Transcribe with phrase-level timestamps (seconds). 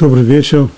[0.00, 0.70] Добрый вечер.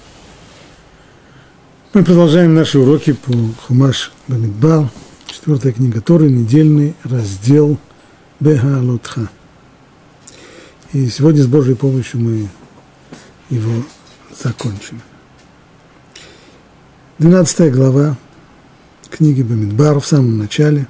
[1.95, 3.33] Мы продолжаем наши уроки по
[3.65, 4.89] Хумаш Бамидбар,
[5.27, 7.79] четвертая книга Торы, недельный раздел
[8.41, 9.31] Бегалутха.
[10.93, 12.49] И сегодня с Божьей помощью мы
[13.49, 13.85] его
[14.37, 15.01] закончим.
[17.19, 18.17] Двенадцатая глава
[19.09, 20.89] книги Бамидбар в самом начале.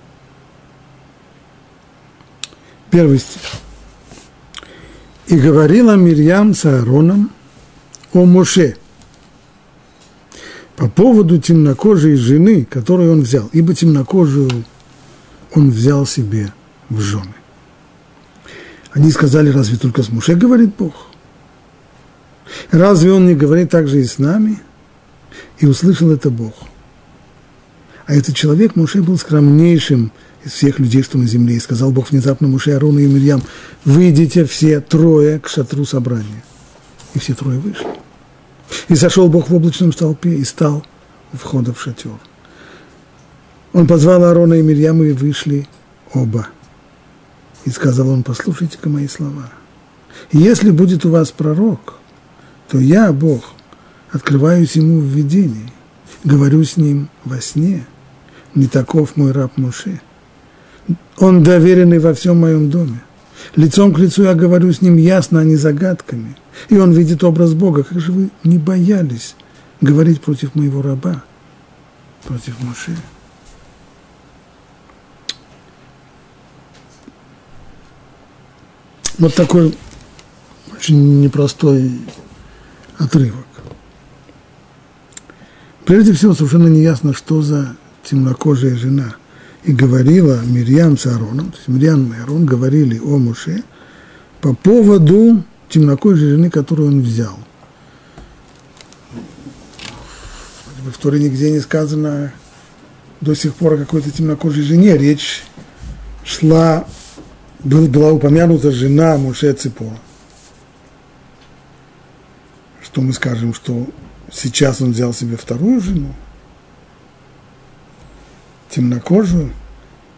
[2.90, 3.43] Первый стих.
[5.26, 7.30] «И говорила Мирьям с Аароном–
[8.12, 8.76] о Моше
[10.76, 14.64] по поводу темнокожей жены, которую он взял, ибо темнокожую
[15.53, 16.53] он взял себе
[16.89, 17.34] в жены.
[18.93, 20.93] Они сказали, разве только с Муше говорит Бог?
[22.70, 24.58] Разве он не говорит также и с нами?
[25.58, 26.54] И услышал это Бог.
[28.06, 30.12] А этот человек, Муше, был скромнейшим
[30.44, 31.56] из всех людей, что на земле.
[31.56, 33.42] И сказал Бог внезапно Муше, Арону и Мирьям,
[33.84, 36.42] выйдите все трое к шатру собрания.
[37.14, 37.87] И все трое вышли.
[38.89, 40.84] И сошел Бог в облачном столпе и стал
[41.33, 42.19] у входа в шатер.
[43.73, 45.67] Он позвал Аарона и Мирьяму и вышли
[46.12, 46.48] оба.
[47.64, 49.50] И сказал он, послушайте-ка мои слова.
[50.31, 51.95] Если будет у вас пророк,
[52.69, 53.53] то я, Бог,
[54.11, 55.70] открываюсь ему в видении,
[56.25, 57.87] говорю с ним во сне.
[58.55, 60.00] Не таков мой раб Муше.
[61.19, 63.00] Он доверенный во всем моем доме.
[63.57, 66.37] Лицом к лицу я говорю с ним ясно, а не загадками.
[66.69, 67.83] И он видит образ Бога.
[67.83, 69.34] Как же вы не боялись
[69.81, 71.23] говорить против моего раба,
[72.25, 72.97] против Моше?
[79.19, 79.77] Вот такой
[80.75, 82.01] очень непростой
[82.99, 83.47] отрывок.
[85.84, 89.17] Прежде всего, совершенно неясно, что за темнокожая жена–
[89.65, 93.63] и говорила Мирьям с Аароном, то есть Мирьям и Аарон говорили о Муше
[94.41, 97.39] по поводу темнокожей жены, которую он взял.
[100.85, 102.33] В Торе нигде не сказано
[103.21, 104.99] до сих пор о какой-то темнокожей жене.
[104.99, 105.45] Речь
[106.25, 106.87] шла,
[107.62, 109.99] была упомянута жена Муше Ципора.
[112.83, 113.87] Что мы скажем, что
[114.33, 116.12] сейчас он взял себе вторую жену?
[118.72, 119.53] Темнокожую.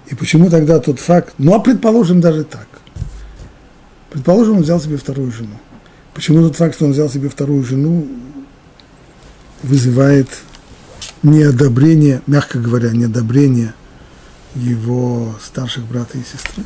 [0.06, 2.68] И почему тогда тот факт, ну а предположим даже так.
[4.10, 5.58] Предположим, он взял себе вторую жену.
[6.12, 8.06] Почему тот факт, что он взял себе вторую жену,
[9.62, 10.28] вызывает
[11.22, 13.74] неодобрение, мягко говоря, неодобрение
[14.54, 16.62] его старших брата и сестры?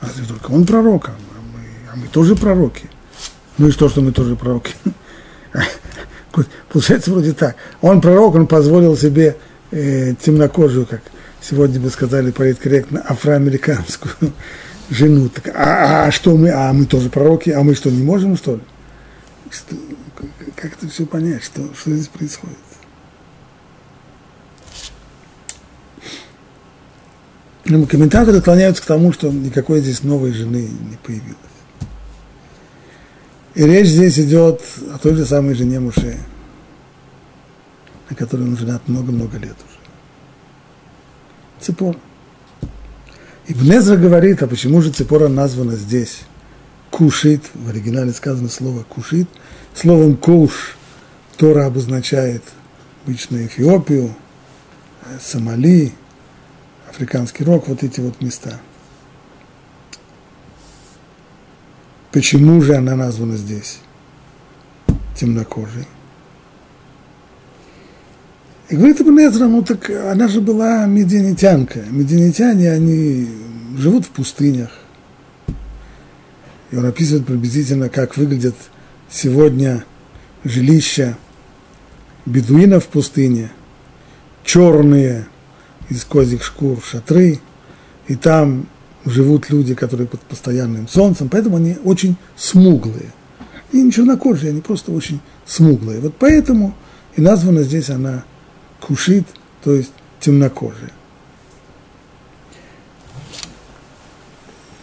[0.00, 1.12] Разве только он пророк, а
[1.52, 1.60] мы,
[1.92, 2.88] а мы тоже пророки.
[3.58, 4.74] Ну и что, что мы тоже пророки?
[6.72, 7.56] Получается вроде так.
[7.80, 9.36] Он пророк, он позволил себе
[9.74, 11.02] э, темнокожую, как
[11.40, 14.14] сегодня бы сказали политкорректно, афроамериканскую
[14.90, 15.28] жену.
[15.28, 16.50] Так, а, а что мы?
[16.50, 18.60] А мы тоже пророки, а мы что, не можем, что ли?
[19.50, 19.76] Что,
[20.56, 22.56] как это все понять, что, что здесь происходит?
[27.66, 31.36] Ну, комментаторы склоняются к тому, что никакой здесь новой жены не появилось.
[33.54, 34.60] И речь здесь идет
[34.92, 36.18] о той же самой жене Муше
[38.08, 39.78] на которой он женат много-много лет уже.
[41.60, 41.96] Цепор.
[43.46, 46.22] И Бнезра говорит, а почему же Цепора названа здесь?
[46.90, 49.28] Кушит, в оригинале сказано слово кушит.
[49.74, 50.76] Словом куш
[51.36, 52.42] Тора обозначает
[53.04, 54.14] обычно Эфиопию,
[55.20, 55.92] Сомали,
[56.88, 58.60] Африканский рог, вот эти вот места.
[62.12, 63.80] Почему же она названа здесь
[65.16, 65.86] темнокожей?
[68.68, 71.80] И говорит Ибн Эзра, ну так она же была медианитянка.
[71.90, 73.28] Медианитяне, они
[73.76, 74.70] живут в пустынях.
[76.70, 78.54] И он описывает приблизительно, как выглядят
[79.10, 79.84] сегодня
[80.44, 81.16] жилища
[82.24, 83.50] бедуинов в пустыне,
[84.44, 85.26] черные
[85.90, 87.40] из козьих шкур шатры,
[88.08, 88.66] и там
[89.04, 93.12] живут люди, которые под постоянным солнцем, поэтому они очень смуглые.
[93.72, 96.00] И не чернокожие, они просто очень смуглые.
[96.00, 96.74] Вот поэтому
[97.16, 98.24] и названа здесь она
[98.86, 99.26] кушит,
[99.62, 100.90] то есть темнокожие.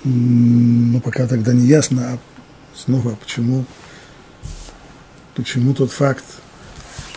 [0.03, 2.19] Но пока тогда не ясно, а
[2.75, 3.65] снова почему,
[5.35, 6.25] почему тот факт,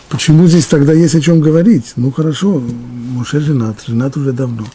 [0.09, 1.93] почему здесь тогда есть о чем говорить.
[1.95, 4.67] Ну хорошо, Муше женат, женат уже давно.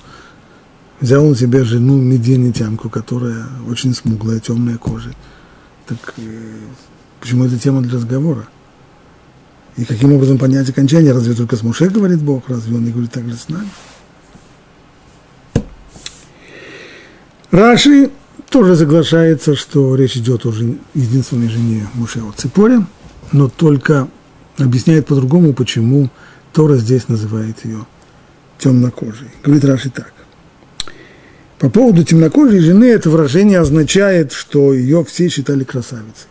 [1.00, 5.14] Взял он себе жену медианитянку, которая очень смуглая, темная кожа.
[5.86, 6.58] Так э,
[7.20, 8.48] почему эта тема для разговора?
[9.76, 11.12] И каким образом понять окончание?
[11.12, 12.44] Разве только с Муше говорит Бог?
[12.48, 13.68] Разве он не говорит так же с нами?
[17.50, 18.10] Раши
[18.48, 22.84] тоже соглашается, что речь идет уже единственной жене Муше о Ципоре.
[23.32, 24.08] но только
[24.58, 26.10] объясняет по-другому, почему
[26.52, 27.86] Тора здесь называет ее
[28.58, 29.28] темнокожей.
[29.42, 30.12] Говорит Раши так.
[31.58, 36.28] По поводу темнокожей жены это выражение означает, что ее все считали красавицей.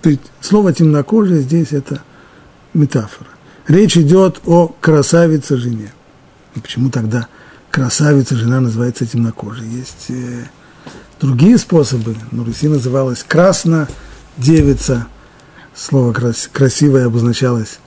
[0.00, 2.02] То есть слово темнокожая здесь это
[2.74, 3.30] метафора.
[3.68, 5.92] Речь идет о красавице жене.
[6.54, 7.28] И почему тогда
[7.70, 9.66] красавица жена называется темнокожей?
[9.66, 10.44] Есть э,
[11.20, 12.16] другие способы.
[12.30, 13.88] На Руси называлась красно
[14.36, 15.06] девица.
[15.74, 17.78] Слово крас, красивое обозначалось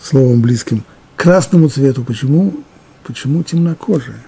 [0.00, 0.84] словом близким
[1.16, 2.04] к красному цвету.
[2.04, 2.64] Почему?
[3.04, 4.22] Почему темнокожая?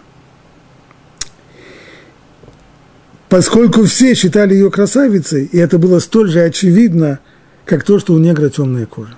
[3.29, 7.21] Поскольку все считали ее красавицей, и это было столь же очевидно,
[7.65, 9.17] как то, что у негра темная кожа.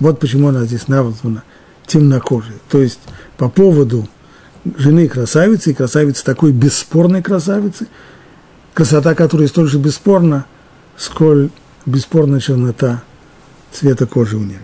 [0.00, 1.42] Вот почему она здесь названа
[1.86, 2.56] темнокожей.
[2.68, 3.00] То есть
[3.36, 4.08] по поводу
[4.76, 7.88] жены красавицы, и красавицы такой бесспорной красавицы,
[8.74, 10.46] красота которой столь же бесспорна,
[10.96, 11.50] сколь
[11.86, 13.02] бесспорна чернота
[13.72, 14.60] цвета кожи у негра.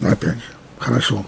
[0.00, 1.24] Но опять же, хорошо.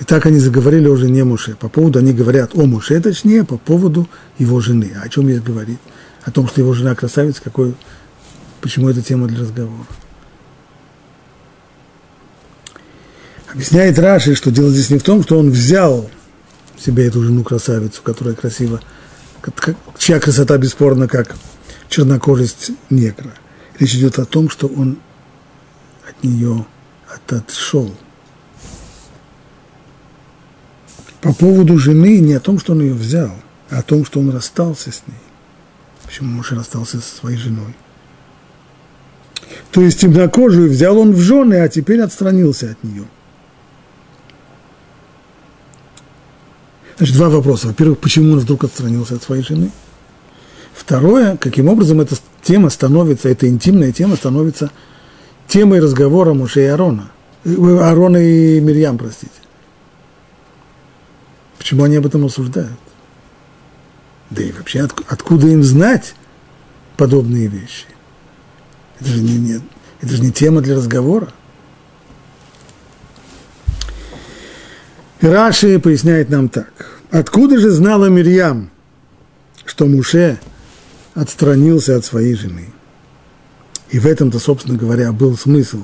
[0.00, 1.56] И так они заговорили о жене Муше.
[1.56, 4.08] По поводу, они говорят о Муше, точнее, по поводу
[4.38, 4.92] его жены.
[5.02, 5.80] О чем есть говорить?
[6.24, 7.74] О том, что его жена красавица, какой,
[8.60, 9.86] почему это тема для разговора.
[13.52, 16.10] Объясняет Раши, что дело здесь не в том, что он взял
[16.78, 18.80] себе эту жену красавицу, которая красива,
[19.96, 21.36] чья красота бесспорна, как
[21.88, 23.32] чернокожесть негра.
[23.78, 24.98] Речь идет о том, что он
[26.06, 26.66] от нее
[27.08, 27.94] отошел.
[31.20, 33.32] По поводу жены не о том, что он ее взял,
[33.70, 35.16] а о том, что он расстался с ней.
[36.04, 37.74] Почему муж расстался со своей женой?
[39.70, 43.04] То есть темнокожую взял он в жены, а теперь отстранился от нее–
[46.98, 47.68] Значит, два вопроса.
[47.68, 49.70] Во-первых, почему он вдруг отстранился от своей жены?
[50.74, 54.70] Второе, каким образом эта тема становится, эта интимная тема становится
[55.46, 57.10] темой разговора Муше и Аарона.
[57.44, 59.30] Э, Аарона и Мирьям, простите.
[61.56, 62.78] Почему они об этом рассуждают?
[64.30, 66.14] Да и вообще, от, откуда им знать
[66.96, 67.86] подобные вещи?
[69.00, 69.60] Это же не, не,
[70.00, 71.28] это же не тема для разговора.
[75.20, 77.00] Раши поясняет нам так.
[77.10, 78.70] Откуда же знала Мирьям,
[79.64, 80.38] что Муше
[81.14, 82.68] отстранился от своей жены?
[83.90, 85.82] И в этом-то, собственно говоря, был смысл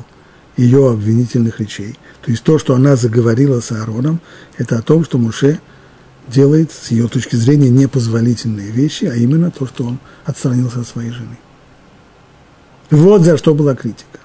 [0.56, 1.98] ее обвинительных речей.
[2.22, 4.20] То есть то, что она заговорила с Аароном,
[4.56, 5.60] это о том, что Муше
[6.28, 11.10] делает с ее точки зрения непозволительные вещи, а именно то, что он отстранился от своей
[11.10, 11.36] жены.
[12.90, 14.20] Вот за что была критика.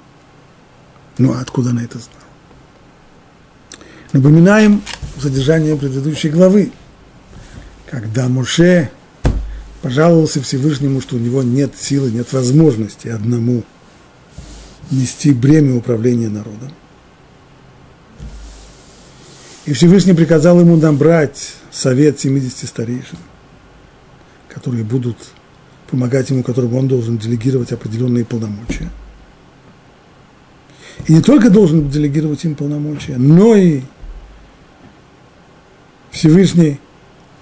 [1.17, 2.19] Ну, а откуда она это знала?
[4.13, 4.81] Напоминаем
[5.21, 6.71] содержание предыдущей главы,
[7.89, 8.89] когда Моше
[9.81, 13.63] пожаловался Всевышнему, что у него нет силы, нет возможности одному
[14.91, 16.71] нести бремя управления народом.
[19.65, 23.19] И Всевышний приказал ему набрать совет 70 старейшин,
[24.47, 25.17] которые будут
[25.89, 28.89] помогать ему, которым он должен делегировать определенные полномочия.
[31.07, 33.81] И не только должен делегировать им полномочия, но и
[36.11, 36.79] Всевышний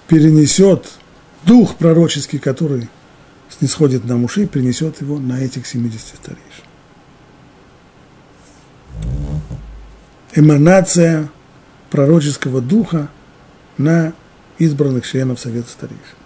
[0.08, 0.92] перенесет
[1.45, 2.90] дух пророческий, который
[3.50, 6.44] снисходит на Муши, перенесет его на этих 70 старейшин.
[10.36, 11.30] Эманация
[11.90, 13.10] пророческого духа
[13.78, 14.14] на
[14.60, 16.17] избранных членов Совета Старейшин.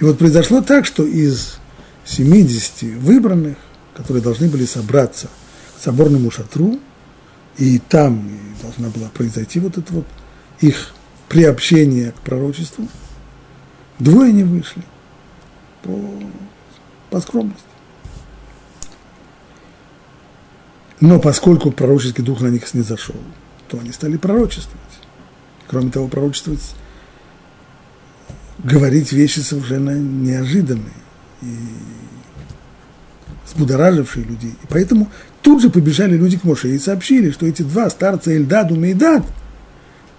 [0.00, 1.58] И вот произошло так, что из
[2.04, 3.56] 70 выбранных,
[3.94, 5.28] которые должны были собраться
[5.76, 6.78] к соборному шатру,
[7.56, 8.28] и там
[8.62, 10.06] должна была произойти вот это вот
[10.60, 10.94] их
[11.28, 12.88] приобщения к пророчеству,
[13.98, 14.82] двое не вышли
[15.82, 15.98] по,
[17.10, 17.62] по скромности.
[21.00, 23.16] Но поскольку пророческий дух на них снизошел,
[23.68, 24.80] то они стали пророчествовать.
[25.66, 26.74] Кроме того, пророчествовать,
[28.58, 30.84] говорить вещи совершенно неожиданные
[31.42, 31.56] и
[33.46, 34.54] взбудоражившие людей.
[34.62, 35.10] И поэтому
[35.42, 39.24] тут же побежали люди к Моше и сообщили, что эти два старца Эльдад и Мейдад–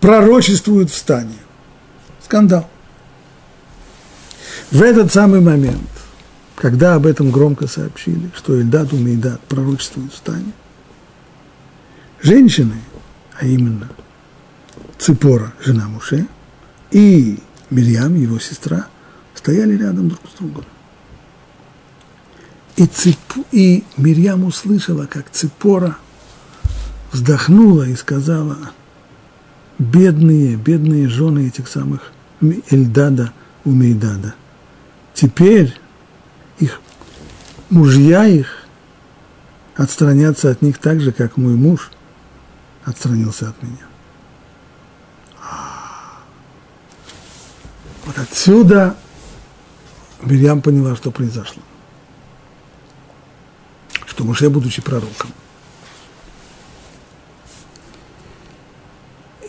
[0.06, 1.34] пророчествуют в стане.
[2.24, 2.70] Скандал.
[4.70, 5.90] В этот самый момент,
[6.56, 10.52] когда об этом громко сообщили, что Эльдад Умейдад пророчествует в стане,
[12.22, 12.76] женщины,
[13.40, 13.90] а именно
[15.00, 16.28] Ципора, жена Муше,
[16.92, 18.88] и Мирьям, его сестра,
[19.34, 20.66] стояли рядом друг с другом.
[22.76, 25.98] И, Ципу, и Мирьям услышала, как Ципора
[27.12, 28.72] вздохнула и сказала–
[29.78, 34.36] бедные, бедные жены этих самых Эльдада у Мейдада.
[35.14, 35.80] Теперь
[37.70, 38.68] мужья их
[39.76, 41.92] отстранятся от них так же, как мой муж
[42.84, 43.86] отстранился от меня.
[48.06, 48.98] Вот отсюда
[50.22, 51.64] Мирьям поняла, что произошло.
[54.06, 55.30] Что Муше, будучи пророком,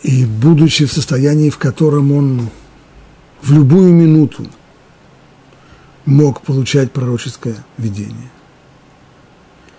[0.03, 2.49] и будучи в состоянии, в котором он
[3.41, 4.47] в любую минуту
[6.05, 8.29] мог получать пророческое видение,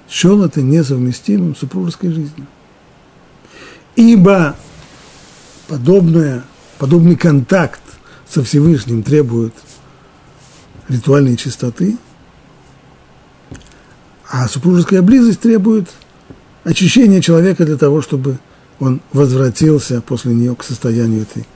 [0.08, 2.46] счел это несовместимым с супружеской жизнью.
[3.96, 4.54] Ибо
[5.66, 6.44] подобное,
[6.78, 7.80] подобный контакт
[8.28, 9.54] со Всевышним требует
[10.88, 11.96] ритуальной чистоты,
[14.28, 15.88] а супружеская близость требует
[16.64, 18.38] очищения человека для того, чтобы
[18.78, 21.46] он возвратился после нее к состоянию этой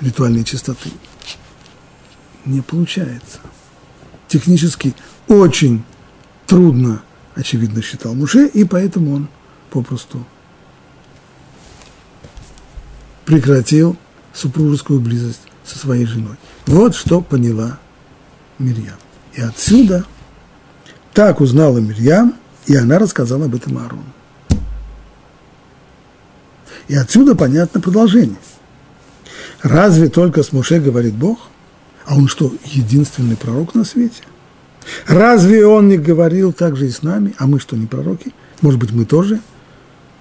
[0.00, 0.90] ритуальной чистоты.
[2.46, 3.40] Не получается.
[4.28, 4.94] Технически
[5.28, 5.84] очень
[6.46, 7.02] трудно,
[7.34, 9.28] очевидно, считал Муше, и поэтому он
[9.70, 10.24] попросту
[13.26, 13.96] прекратил
[14.32, 16.36] супружескую близость со своей женой.
[16.66, 17.78] Вот что поняла
[18.58, 18.96] Мирьям.
[19.34, 20.04] И отсюда
[21.14, 22.34] так узнала Мирьям,
[22.66, 24.04] и она рассказала об этом Аарону.
[26.88, 28.38] И отсюда понятно продолжение.
[29.62, 31.38] Разве только с Муше говорит Бог?
[32.04, 34.22] А он что, единственный пророк на свете?
[35.06, 37.34] Разве он не говорил так же и с нами?
[37.38, 38.34] А мы что, не пророки?
[38.60, 39.40] Может быть, мы тоже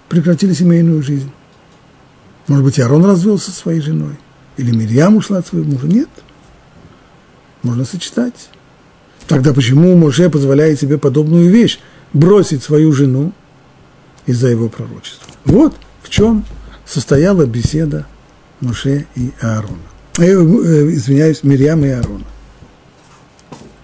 [0.09, 1.31] прекратили семейную жизнь?
[2.47, 4.17] Может быть, Аарон развелся со своей женой?
[4.59, 5.87] Или Мирьям ушла от своего мужа?
[5.87, 6.09] Нет.
[7.63, 8.49] Можно сочетать.
[9.25, 11.79] Тогда почему Моше позволяет себе подобную вещь?
[12.11, 13.31] Бросить свою жену
[14.25, 15.31] из-за его пророчества.
[15.45, 16.43] Вот в чем
[16.85, 18.05] состояла беседа
[18.59, 19.77] Моше и Аарона.
[20.17, 22.25] Э, э, извиняюсь, Мирьям и Аарона.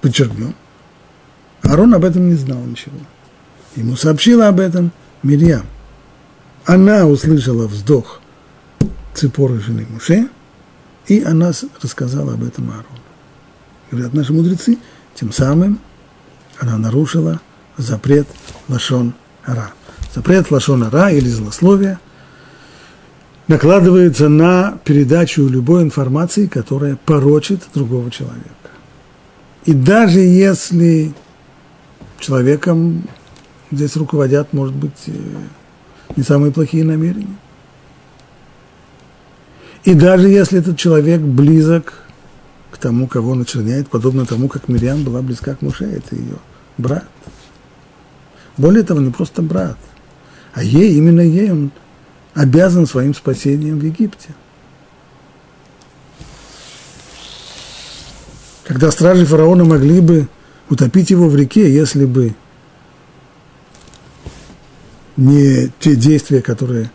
[0.02, 0.56] Подчеркнем.
[1.62, 2.98] Аарон об этом не знал ничего.
[3.78, 4.92] Ему сообщила об этом
[5.24, 5.68] Мирьям.
[6.66, 8.20] Она услышала вздох
[9.14, 10.28] Ципоры жены Муше,
[11.08, 12.88] и она рассказала об этом Аарону.
[13.92, 14.78] Говорят наши мудрецы,
[15.14, 15.80] тем самым
[16.60, 17.40] она нарушила
[17.78, 18.28] запрет
[18.68, 19.14] Лашон
[19.46, 19.72] Ара.
[20.14, 22.00] Запрет Лашон Ара или злословия
[23.48, 28.50] накладывается на передачу любой информации, которая порочит другого человека.
[29.66, 31.14] И даже если
[32.20, 33.04] человеком
[33.72, 35.12] здесь руководят, может быть, э,
[36.16, 37.38] не самые плохие намерения,
[39.86, 41.94] и даже если этот человек близок
[42.72, 46.36] к тому, кого он очерняет, подобно тому, как Мириам была близка к Муше, это ее
[46.78, 47.08] брат.
[48.58, 49.78] Более того, не просто брат,
[50.54, 51.72] а ей, именно ей он
[52.34, 54.30] обязан своим спасением в Египте.
[58.64, 60.28] Когда стражи фараона могли бы
[60.70, 62.34] утопить его в реке, если бы
[65.16, 66.90] не те действия, которые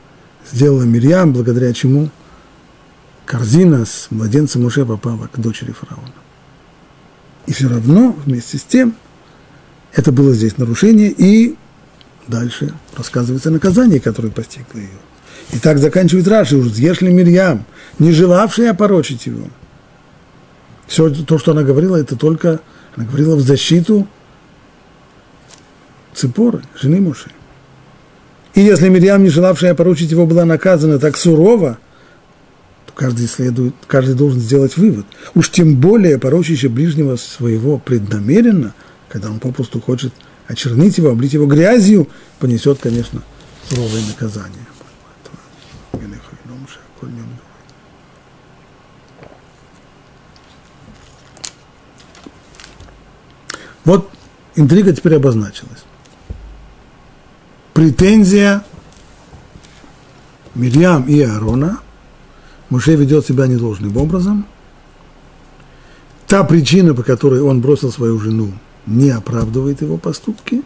[0.50, 2.10] сделала Мирьям, благодаря чему
[3.30, 6.12] корзина с младенцем уже попала к дочери фараона.
[7.46, 8.96] И все равно, вместе с тем,
[9.92, 11.54] это было здесь нарушение, и
[12.26, 14.88] дальше рассказывается наказание, которое постигло ее.
[15.52, 17.66] И так заканчивает Раши, уж съешь Мирьям,
[18.00, 19.46] не желавшая опорочить его.
[20.88, 22.60] Все то, что она говорила, это только,
[22.96, 24.08] она говорила в защиту
[26.14, 27.30] Цепоры, жены Муши.
[28.54, 31.78] И если Мирьям, не желавшая опорочить его, была наказана так сурово,
[33.00, 35.06] каждый, следует, каждый должен сделать вывод.
[35.34, 38.74] Уж тем более порочище ближнего своего преднамеренно,
[39.08, 40.12] когда он попросту хочет
[40.48, 43.22] очернить его, облить его грязью, понесет, конечно,
[43.70, 44.66] суровое наказание.
[53.82, 54.10] Вот
[54.56, 55.84] интрига теперь обозначилась.
[57.72, 58.62] Претензия
[60.54, 61.78] Мирьям и Аарона–
[62.70, 64.46] Муше ведет себя недолжным образом.
[66.26, 68.52] Та причина, по которой он бросил свою жену,
[68.86, 70.62] не оправдывает его поступки.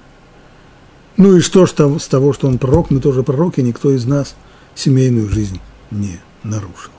[1.16, 4.36] Ну и что ж с того, что он пророк, мы тоже пророки, никто из нас
[4.74, 6.92] семейную жизнь не нарушил.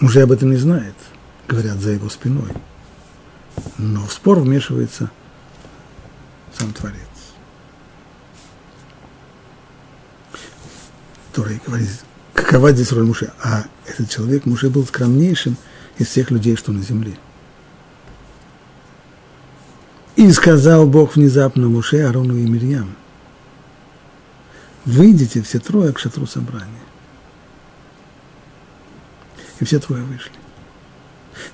[0.00, 0.94] Мужей об этом не знает,
[1.46, 2.50] говорят за его спиной.
[3.78, 5.10] Но в спор вмешивается
[6.58, 7.09] сам Творец.
[11.30, 11.88] Который говорит,
[12.34, 13.32] какова здесь роль Муше.
[13.42, 15.56] А этот человек, Муше, был скромнейшим
[15.98, 17.16] из всех людей, что на земле.
[20.16, 22.96] И сказал Бог внезапно Муше, Арону и Мирьям,
[24.84, 26.66] выйдите все трое к шатру собрания.
[29.60, 30.32] И все трое вышли.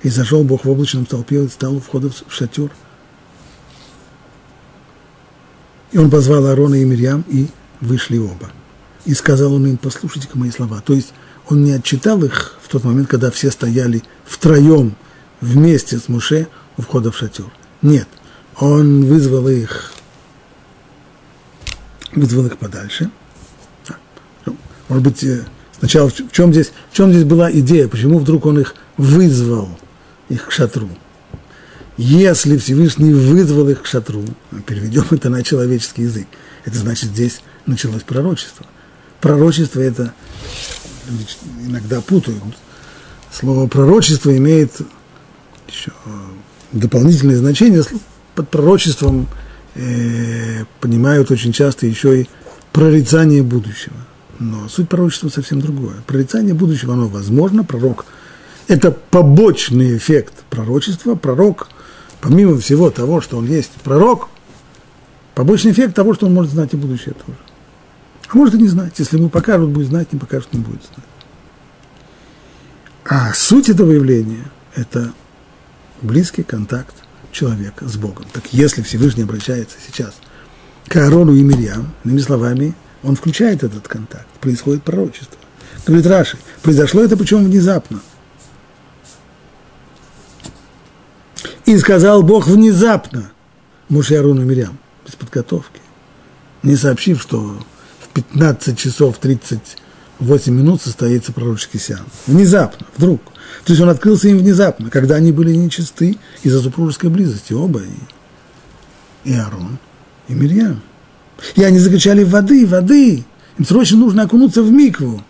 [0.01, 2.71] И зашел Бог в облачном толпе и стал у входа в шатер.
[5.91, 7.47] И он позвал Аарона и Мирьям, и
[7.79, 8.49] вышли оба.
[9.05, 10.81] И сказал он им, послушайте-ка мои слова.
[10.81, 11.13] То есть
[11.47, 14.95] он не отчитал их в тот момент, когда все стояли втроем
[15.39, 17.45] вместе с Муше у входа в шатер.
[17.81, 18.07] Нет,
[18.59, 19.93] он вызвал их,
[22.13, 23.09] вызвал их подальше.
[24.89, 25.45] Может быть, э,
[25.79, 29.69] сначала в чем здесь, в чем здесь была идея, почему вдруг он их вызвал,
[30.29, 30.89] их к шатру.
[31.97, 34.23] Если Всевышний вызвал их к шатру,
[34.65, 36.27] переведем это на человеческий язык,
[36.63, 38.65] это значит, здесь началось пророчество.
[39.21, 40.13] Пророчество это
[41.65, 42.43] иногда путают.
[43.31, 44.71] Слово пророчество имеет
[45.67, 45.91] еще
[46.71, 47.83] дополнительное значение.
[48.35, 49.27] Под пророчеством
[49.75, 52.29] э, понимают очень часто еще и
[52.71, 53.95] прорицание будущего.
[54.39, 55.95] Но суть пророчества совсем другое.
[56.05, 58.05] Прорицание будущего, оно возможно, пророк–
[58.67, 61.15] это побочный эффект пророчества.
[61.15, 61.69] Пророк,
[62.21, 64.29] помимо всего того, что он есть пророк,
[65.35, 67.37] побочный эффект того, что он может знать и будущее тоже.
[68.29, 68.93] А может и не знать.
[68.97, 71.07] Если ему покажут, будет знать, не покажут, не будет знать.
[73.05, 75.13] А суть этого явления– это
[76.01, 76.95] близкий контакт
[77.31, 78.25] человека с Богом.
[78.33, 80.15] Так если Всевышний обращается сейчас
[80.87, 85.37] к Аарону и Мирьям, иными словами, он включает этот контакт, происходит пророчество.
[85.85, 88.01] Говорит Раши, произошло это причем внезапно.
[91.65, 93.31] И сказал Бог внезапно
[93.87, 95.79] Муше Аарону и Мирьям, без подготовки,
[96.63, 97.57] не сообщив, что
[98.17, 102.09] 15 часов 38 минут состоится пророческий сеанс.
[102.25, 103.21] Внезапно, вдруг.
[103.63, 107.81] То есть он открылся им внезапно, когда они были нечисты из-за супружеской близости, оба,
[109.23, 109.77] и, и Аарон,
[110.27, 110.81] и Мирьям.
[111.55, 113.23] И они закричали «воды, воды!»
[113.59, 115.23] Им срочно нужно окунуться в микву.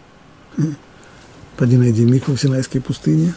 [1.57, 3.33] Поди найди микву в Синайской пустыне.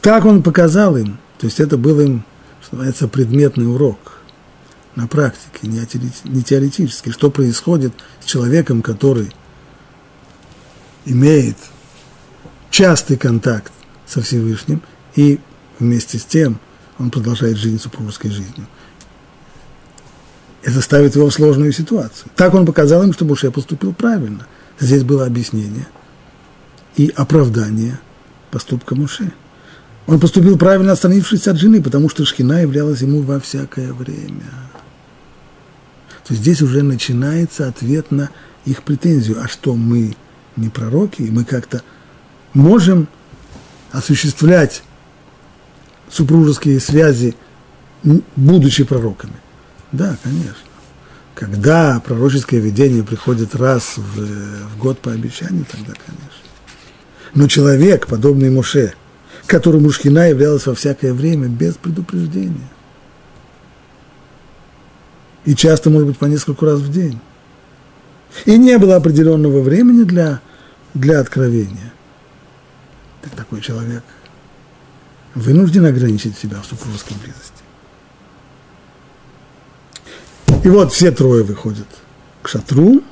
[0.00, 2.24] Так он показал им, то есть это был им,
[2.60, 4.16] что называется, предметный урок–
[4.96, 9.32] на практике, не теоретически, что происходит с человеком, который
[11.04, 11.56] имеет
[12.70, 13.72] частый контакт
[14.06, 14.82] со Всевышним,
[15.14, 15.38] и
[15.78, 16.58] вместе с тем
[16.98, 18.66] он продолжает жизнь супружеской жизнью.
[20.62, 22.30] Это ставит его в сложную ситуацию.
[22.36, 24.46] Так он показал им, что Буше поступил правильно.
[24.78, 25.86] Здесь было объяснение
[26.96, 27.98] и оправдание
[28.50, 29.32] поступка Муше.
[30.06, 34.42] Он поступил правильно, отстранившись от жены, потому что Шхина являлась ему во всякое время
[36.30, 38.30] то здесь уже начинается ответ на
[38.64, 39.42] их претензию.
[39.42, 40.14] А что, мы
[40.54, 41.82] не пророки, и мы как-то
[42.54, 43.08] можем
[43.90, 44.84] осуществлять
[46.08, 47.34] супружеские связи,
[48.36, 49.34] будучи пророками?
[49.90, 50.54] Да, конечно.
[51.34, 56.48] Когда пророческое видение приходит раз в, в год по обещанию, тогда, конечно.
[57.34, 58.94] Но человек, подобный Моше,
[59.46, 62.70] которому Шхина являлась во всякое время без предупреждения–
[65.44, 67.18] и часто, может быть, по нескольку раз в день.
[68.44, 70.40] И не было определенного времени для,
[70.94, 71.92] для откровения.
[73.22, 74.04] Так такой человек
[75.34, 77.60] вынужден ограничить себя в супружеской близости.
[80.64, 81.88] И вот все трое выходят
[82.42, 83.02] к шатру,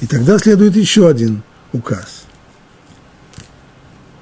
[0.00, 2.24] и тогда следует еще один указ.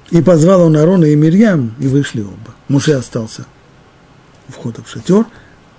[0.09, 2.55] И позвал он Арона и Мирьям, и вышли оба.
[2.67, 3.45] Муше остался
[4.47, 5.25] у входа в шатер,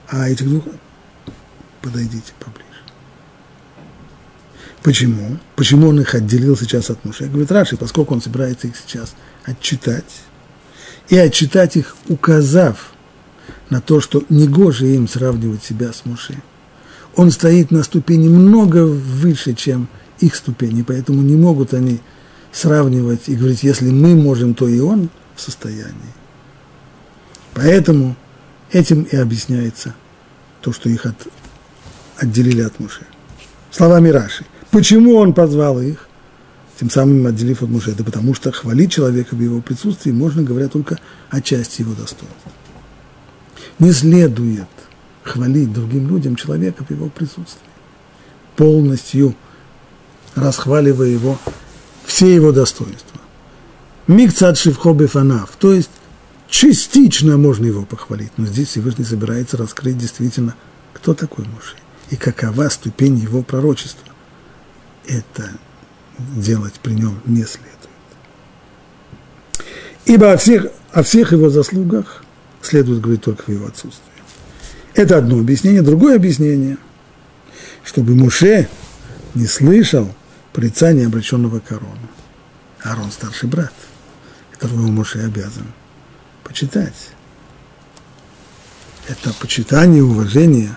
[0.09, 0.65] а этих двух
[1.83, 2.67] подойдите поближе.
[4.83, 5.39] Почему?
[5.57, 7.27] Почему он их отделил сейчас от Муше?
[7.27, 9.15] Говорит Раши, поскольку он собирается их сейчас
[9.45, 10.23] отчитать,
[11.09, 12.93] и отчитать их, указав
[13.69, 16.41] на то, что негоже им сравнивать себя с Муше.
[17.17, 19.89] Он стоит на ступени много выше, чем
[20.21, 22.01] их ступени, поэтому не могут они
[22.53, 26.15] сравнивать и говорить, если мы можем, то и он в состоянии.
[27.55, 28.17] Поэтому
[28.71, 29.95] этим и объясняется
[30.61, 31.17] то, что их от,
[32.21, 33.07] отделили от Муше.
[33.71, 34.45] Словами Раши.
[34.71, 36.07] Почему он позвал их,
[36.79, 37.93] тем самым отделив от Муше?
[37.93, 40.99] Это потому что хвалить человека в его присутствии можно, говоря, только
[41.31, 42.53] о части его достоинства.
[43.79, 44.69] Не следует
[45.23, 47.71] хвалить другим людям человека в его присутствии,
[48.57, 49.35] полностью
[50.35, 51.39] расхваливая его,
[52.05, 53.21] все его достоинства.
[54.07, 55.91] Микцат шивхобе фанав, то есть
[56.49, 60.55] частично можно его похвалить, но здесь Всевышний собирается раскрыть действительно,
[60.93, 61.80] кто такой Муше
[62.11, 64.13] и какова ступень его пророчества.
[65.07, 65.51] Это
[66.19, 67.71] делать при нем не следует.
[70.05, 72.25] Ибо о всех, о всех его заслугах
[72.63, 74.11] следует говорить только в его отсутствии.
[74.95, 75.83] Это одно объяснение.
[75.83, 76.77] Другое объяснение,
[77.85, 78.69] чтобы Муше
[79.35, 80.13] не слышал
[80.53, 81.79] порицания, обращенного к.
[82.83, 83.73] Арон– старший брат.
[84.59, 85.67] которого Моше обязан
[86.45, 87.11] почитать.
[89.09, 90.77] Это почитание, уважение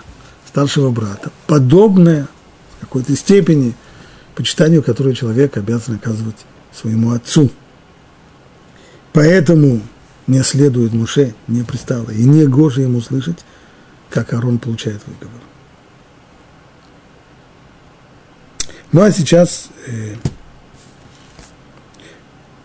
[0.53, 2.27] старшего брата, подобное
[2.77, 3.73] в какой-то степени
[4.35, 7.49] почитанию, которое человек обязан оказывать своему отцу.
[9.13, 9.81] Поэтому
[10.27, 13.39] не следует Муше, не пристало, и не гоже ему слышать,
[14.11, 15.41] как Арон получает выговор.
[18.91, 20.13] Ну а сейчас, э,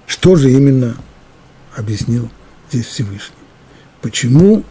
[0.07, 0.95] что же именно
[1.75, 2.29] объяснил
[2.71, 3.35] здесь Всевышний?
[4.03, 4.63] Почему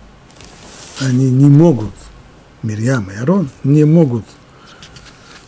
[1.00, 1.94] они не могут,
[2.68, 4.26] Мирьям и Арон, не могут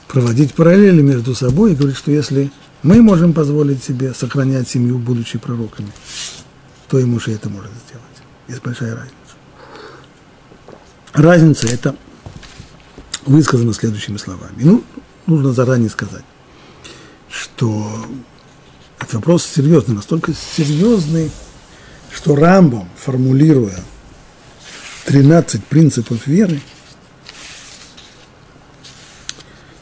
[0.07, 2.51] проводить параллели между собой и говорить, что если
[2.81, 5.91] мы можем позволить себе сохранять семью, будучи пророками,
[6.87, 8.05] то и муж это может сделать.
[8.47, 9.15] Есть большая разница.
[11.13, 11.95] Разница это
[13.25, 14.55] высказана следующими словами.
[14.63, 14.83] Ну,
[15.27, 16.23] нужно заранее сказать,
[17.29, 18.05] что
[18.99, 21.31] этот вопрос серьезный, настолько серьезный,
[22.11, 23.79] что Рамбом, формулируя
[25.05, 26.61] 13 принципов веры,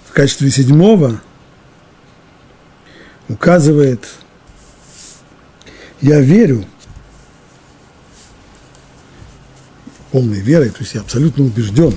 [0.06, 1.21] в качестве седьмого
[3.30, 4.03] указывает,
[6.01, 6.65] я верю,
[10.12, 11.93] полной верой, то есть я абсолютно убежден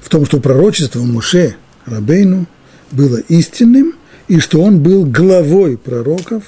[0.00, 2.46] в том, что пророчество Муше Рабейну
[2.90, 3.96] было истинным,
[4.28, 6.44] и что он был главой пророков,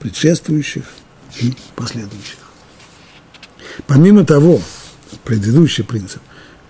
[0.00, 0.86] предшествующих
[1.40, 2.40] и последующих.
[3.86, 4.60] Помимо того,
[5.22, 6.20] предыдущий принцип,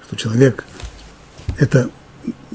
[0.07, 0.66] что человек–
[1.59, 1.88] это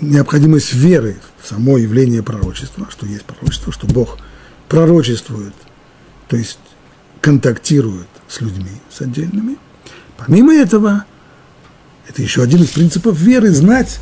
[0.10, 4.18] необходимость веры в само явление пророчества, что есть пророчество, что Бог
[4.70, 5.54] пророчествует,
[6.28, 6.60] то есть
[7.22, 9.58] контактирует с людьми, с отдельными.
[10.18, 11.06] Помимо этого,
[12.08, 14.00] это еще один из принципов веры, знать,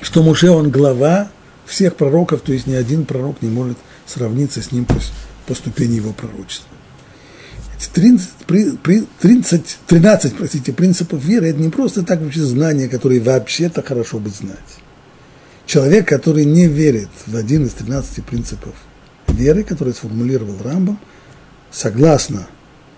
[0.00, 1.30] что Муше, он глава
[1.66, 4.96] всех пророков, то есть ни один пророк не может сравниться с ним по,
[5.46, 6.69] по ступени его пророчества.
[7.80, 13.82] Эти 30, 30, 13 простите, принципов веры– это не просто так вообще знания, которые вообще-то
[13.82, 14.58] хорошо бы знать.
[15.64, 18.74] Человек, который не верит в один из 13 принципов
[19.28, 21.00] веры, который сформулировал Рамбом,
[21.70, 22.46] согласно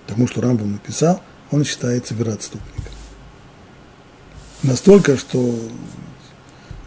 [0.09, 2.92] тому, что Рамбом написал, он считается вероотступником.
[4.64, 5.61] Настолько, что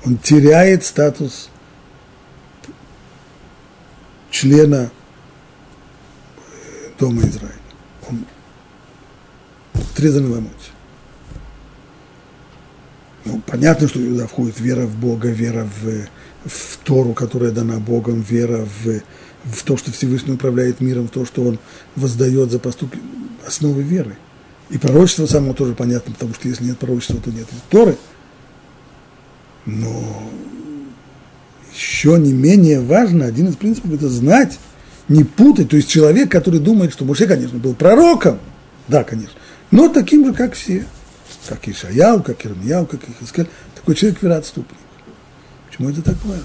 [0.04, 1.50] он теряет статус
[4.32, 4.92] члена
[7.00, 7.65] Дома Израиля.
[8.10, 8.26] Он
[9.74, 10.72] отрезан ломоть.
[13.26, 16.08] Ну, понятно, что туда входит вера в Бога, вера в,
[16.48, 19.02] в Тору, которая дана Богом, вера в,
[19.44, 21.60] в то, что Всевышний управляет миром, в то, что Он
[21.96, 23.00] воздает за поступки,
[23.46, 24.16] основы веры.
[24.70, 27.98] И пророчество само тоже понятно, потому что если нет пророчества, то нет Торы.
[29.66, 30.30] Но
[31.74, 34.60] еще не менее важно, один из принципов– это знать,
[35.08, 35.70] не путать.
[35.70, 38.40] То есть человек, который думает, что Моше, конечно, был пророком,
[38.88, 39.40] да, конечно,
[39.72, 40.86] но таким же, как все,
[41.48, 44.78] как Ишаяу, как Ирмияу, как Ихискель, такой человек вероотступник.
[45.68, 46.44] Почему это так важно?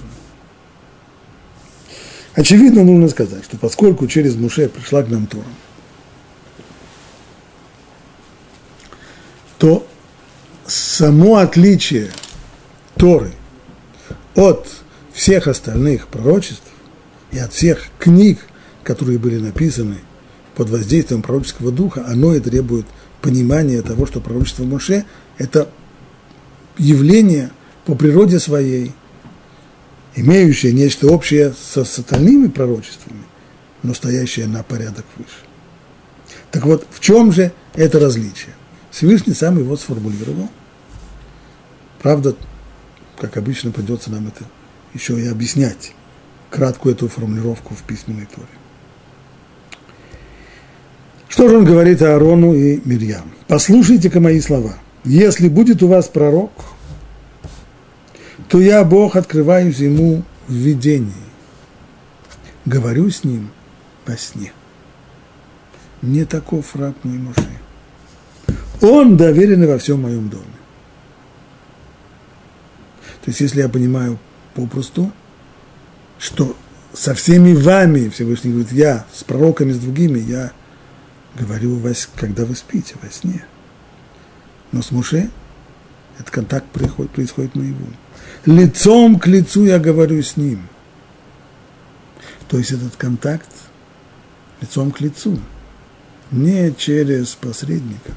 [2.35, 5.45] Очевидно, нужно сказать, что поскольку через Муше пришла к нам Тора,
[9.59, 9.87] то
[10.67, 12.11] само отличие
[12.97, 13.33] Торы
[14.35, 14.69] от
[15.13, 16.71] всех остальных пророчеств
[17.33, 18.39] и от всех книг,
[18.91, 19.99] которые были написаны
[20.57, 22.87] под воздействием пророческого духа, оно и требует
[23.21, 25.05] понимания того, что пророчество Моше–
[25.39, 25.71] это
[26.77, 27.53] явление
[27.85, 28.91] по природе своей,
[30.17, 33.23] имеющее нечто общее со, с остальными пророчествами,
[33.85, 35.39] но стоящее на порядок выше.
[36.51, 38.57] Так вот, в чем же это различие?
[38.91, 40.51] Всевышний сам его сформулировал.
[42.03, 42.35] Правда,
[43.21, 44.43] как обычно, придется нам это
[44.95, 45.95] еще и объяснять,
[46.51, 48.49] краткую эту формулировку в письменной торе.
[51.31, 53.31] Что же он говорит Аарону и Мирьям?
[53.47, 54.75] Послушайте-ка мои слова.
[55.05, 56.51] Если будет у вас пророк,
[58.49, 61.13] то я, Бог, открываюсь ему в видении.
[62.67, 63.51] Говорю с ним
[64.07, 64.53] во сне.
[66.03, 67.49] Не таков раб мой Моше.
[68.83, 70.45] Он доверенный во всем моем доме.
[73.23, 74.19] То есть, если я понимаю
[74.55, 75.13] попросту,
[76.19, 76.57] что
[76.93, 80.51] со всеми вами, Всевышний говорит, я с пророками, с другими, я
[81.35, 83.45] говорю, вас, когда вы спите во сне.
[84.73, 85.31] Но с Муше
[86.19, 87.87] этот контакт происходит, происходит наяву.
[88.47, 90.69] Лицом к лицу я говорю с ним.
[92.49, 93.49] То есть этот контакт
[94.61, 95.39] лицом к лицу,
[96.31, 98.15] не через посредников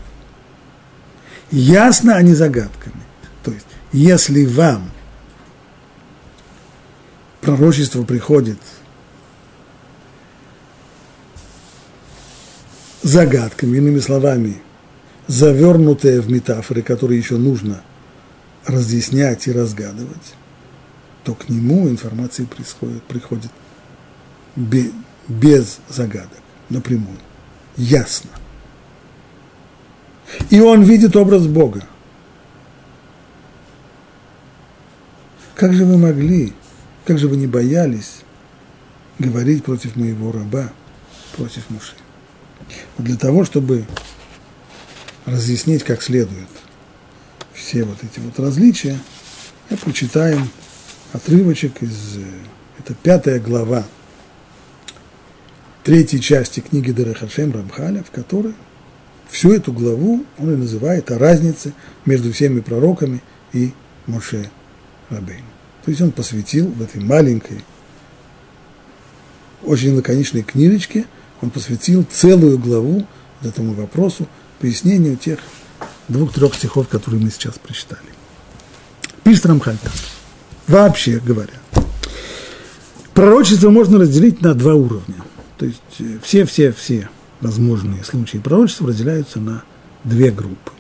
[1.54, 3.02] ясно, а не загадками.
[3.44, 4.90] То есть, если вам
[7.42, 8.58] пророчество приходит
[13.04, 14.62] загадками, иными словами,
[15.28, 17.82] завернутое в метафоры, которые еще нужно
[18.66, 20.36] разъяснять и разгадывать,
[21.24, 23.52] то к нему информация приходит, приходит
[25.28, 26.40] без загадок,
[26.70, 27.18] напрямую,
[27.76, 28.30] ясно.
[30.50, 31.84] И он видит образ Бога.
[35.56, 36.54] Как же вы могли,
[37.06, 38.22] как же вы не боялись
[39.20, 40.72] говорить против моего раба,
[41.38, 41.70] против
[42.98, 43.86] Для того, чтобы
[45.26, 46.48] разъяснить как следует
[47.54, 49.00] все вот эти вот различия,
[49.70, 50.50] я прочитаем
[51.14, 52.18] отрывочек из,
[52.80, 53.86] это пятая глава
[55.84, 58.56] третьей части книги Дерехашем Рамхаля, в которой
[59.30, 61.74] всю эту главу он и называет о разнице
[62.06, 63.22] между всеми пророками
[63.52, 63.74] и
[64.06, 64.50] Моше
[65.10, 65.44] Рабейн.
[65.84, 67.62] То есть он посвятил в этой маленькой,
[69.62, 71.06] очень лаконичной книжечке,
[71.44, 73.06] он посвятил целую главу
[73.42, 74.28] этому вопросу,
[74.62, 75.40] пояснению тех
[76.08, 78.02] двух-трех стихов, которые мы сейчас прочитали.
[79.24, 79.78] Пишет Рамхаль
[80.68, 81.54] Вообще говоря,
[83.14, 85.16] пророчество можно разделить на два уровня.
[85.58, 87.08] То есть все-все-все э,
[87.42, 89.64] возможные случаи пророчества разделяются на
[90.06, 90.72] две группы.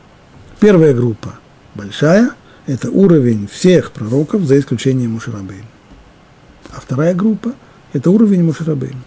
[0.61, 1.37] Первая группа
[1.75, 2.31] большая–
[2.67, 5.65] это уровень всех пророков, за исключением Мушарабейна.
[6.69, 7.53] А вторая группа–
[7.93, 9.01] это уровень Мушарабейна.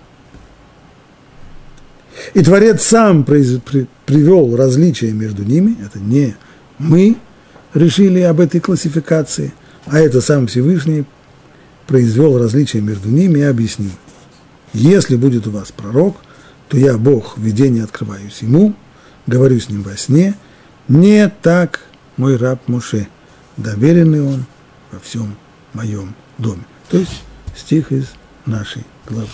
[2.34, 6.36] И Творец сам произ, при, привел различия между ними, это не
[6.78, 7.16] мы
[7.74, 9.52] решили об этой классификации,
[9.86, 11.04] а это сам Всевышний
[11.86, 13.92] произвел различия между ними и объяснил.
[14.72, 16.16] Если будет у вас пророк,
[16.68, 18.74] то я, Бог, в видении открываюсь ему,
[19.26, 20.34] говорю с ним во сне,
[20.88, 21.80] не так
[22.16, 23.08] мой раб Муше,
[23.56, 24.44] доверенный он
[24.90, 25.36] во всем
[25.72, 26.64] моем доме.
[26.90, 27.22] То есть
[27.54, 28.06] стих из
[28.44, 29.28] нашей главы.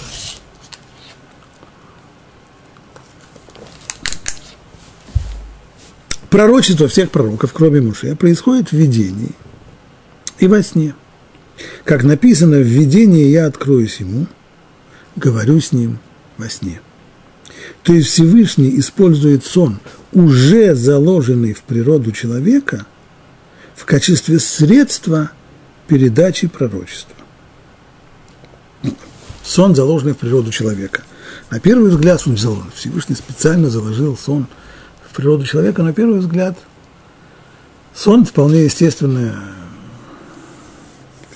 [6.32, 9.32] Пророчество всех пророков, кроме Муше, происходит в видении
[10.38, 10.94] и во сне.
[11.84, 14.26] Как написано в видении, я откроюсь ему,
[15.14, 15.98] говорю с ним
[16.38, 16.80] во сне.
[17.82, 19.78] То есть Всевышний использует сон,
[20.12, 22.86] уже заложенный в природу человека,
[23.76, 25.32] в качестве средства
[25.86, 27.14] передачи пророчества.
[29.44, 31.02] Сон, заложенный в природу человека.
[31.50, 32.72] На первый взгляд он заложен.
[32.74, 34.46] Всевышний специально заложил сон–
[35.12, 36.56] в природу человека, на первый взгляд,
[37.94, 39.36] сон вполне естественная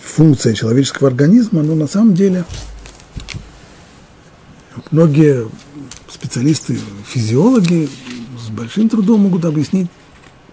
[0.03, 2.47] функция человеческого организма, но на самом деле
[4.91, 5.47] многие
[6.09, 7.91] специалисты, физиологи
[8.43, 9.89] с большим трудом могут объяснить,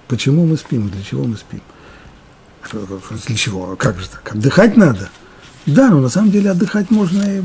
[0.09, 1.61] почему мы спим, для чего мы спим.
[3.25, 3.77] Для чего?
[3.77, 4.35] Как же так?
[4.35, 5.09] Отдыхать надо.
[5.65, 7.41] Да, но на самом деле отдыхать можно и,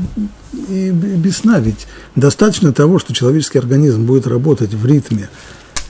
[0.67, 1.87] и без сна, ведь
[2.17, 5.29] достаточно того, что человеческий организм будет работать в ритме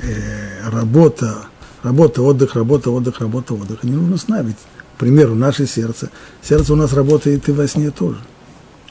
[0.02, 1.46] э, работа,
[1.84, 3.84] работа, отдых, работа, отдых, работа, отдых.
[3.84, 4.58] Не нужно сна, ведь,
[4.96, 6.10] к примеру, наше сердце,
[6.42, 8.20] сердце у нас работает и во сне тоже.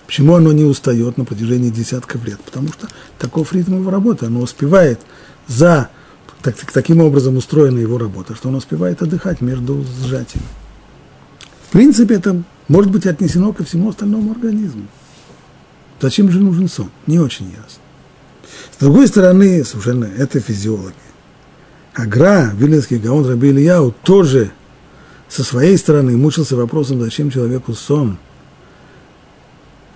[0.07, 2.41] Почему оно не устает на протяжении десятков лет?
[2.41, 5.01] Потому что таков ритм его работы, оно успевает
[5.47, 5.91] за,
[6.43, 10.47] так, таким образом устроена его работа, что оно успевает отдыхать между сжатиями.
[11.69, 14.87] В принципе, это может быть отнесено ко всему остальному организму.
[16.01, 16.91] Зачем же нужен сон?
[17.07, 17.83] Не очень ясно.
[18.79, 20.95] С другой стороны, совершенно это физиологи.
[21.95, 24.53] Агра, Вилинский Гаон Раби Ильяу, тоже
[25.29, 28.19] со своей стороны мучился вопросом, зачем человеку сон.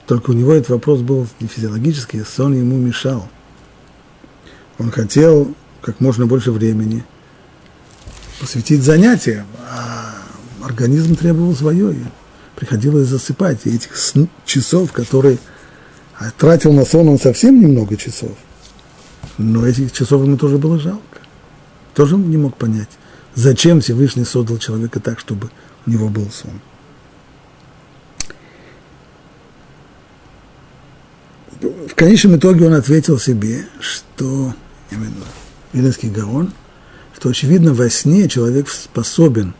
[0.08, 3.28] Только у него этот вопрос был не физиологический, сон ему мешал.
[4.80, 7.04] Он хотел как можно больше времени
[8.40, 10.12] посвятить занятиям, а
[10.60, 12.02] организм требовал свое, и
[12.56, 13.60] приходилось засыпать.
[13.64, 13.92] И этих
[14.44, 15.38] часов, которые
[16.36, 18.32] тратил на сон он совсем немного часов–
[19.38, 21.18] но этих часов ему тоже было жалко.
[21.94, 22.88] Тоже он не мог понять,
[23.34, 25.50] зачем Всевышний создал человека так, чтобы
[25.86, 26.60] у него был сон.
[31.60, 34.54] В конечном итоге он ответил себе, что
[34.90, 35.24] именно
[35.72, 36.52] Виленский Гаон,
[37.14, 39.54] что очевидно во сне человек способен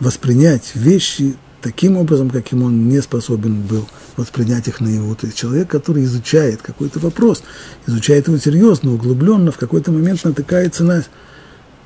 [0.00, 5.14] воспринять вещи таким образом, каким он не способен был воспринять их наяву.
[5.14, 7.42] То есть человек, который изучает какой-то вопрос,
[7.86, 11.04] изучает его серьезно, углубленно, в какой-то момент натыкается на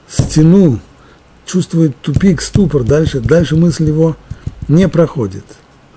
[0.09, 0.81] стену,
[1.45, 4.17] чувствует тупик, ступор, дальше, дальше мысль его
[4.67, 5.45] не проходит.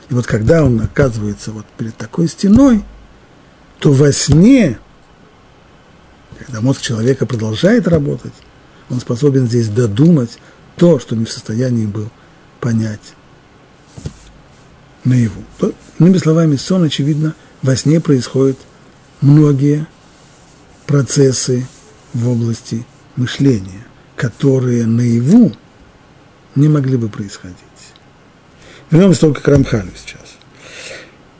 [0.10, 2.84] И вот когда он оказывается вот перед такой стеной,
[3.80, 4.78] то во сне,
[6.38, 8.34] когда мозг человека продолжает работать,
[8.90, 10.38] он способен здесь додумать
[10.76, 12.10] то, что не в состоянии был
[12.60, 13.14] понять
[15.04, 15.44] наяву.
[16.00, 18.58] Иными словами, сон, очевидно, во сне происходят
[19.22, 19.88] многие
[20.86, 21.68] процессы
[22.14, 22.86] в области
[23.16, 23.86] мышления,
[24.16, 25.52] которые наяву
[26.56, 27.58] не могли бы происходить.
[28.92, 30.22] Вернемся только к Рамхалю сейчас.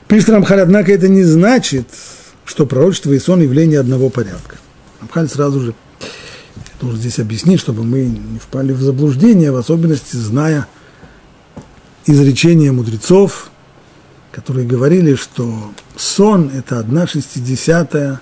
[0.06, 1.86] Пишет Рамхаль, однако это не значит,
[2.44, 4.56] что пророчество и сон явление одного порядка.
[5.00, 5.74] Рамхаль сразу же
[6.80, 10.66] должен здесь объяснить, чтобы мы не впали в заблуждение, в особенности зная
[12.06, 13.49] изречения мудрецов,
[14.32, 18.20] которые говорили, что сон– это одна шестидесятая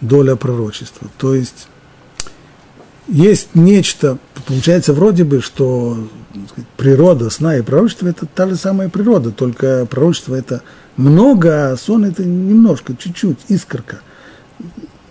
[0.00, 1.08] доля пророчества.
[1.18, 1.68] То есть
[3.08, 6.08] есть нечто, получается вроде бы, что
[6.48, 10.62] сказать, природа сна и пророчество– это та же самая природа, только пророчество– это
[10.96, 14.00] много, а сон– это немножко, чуть-чуть, искорка.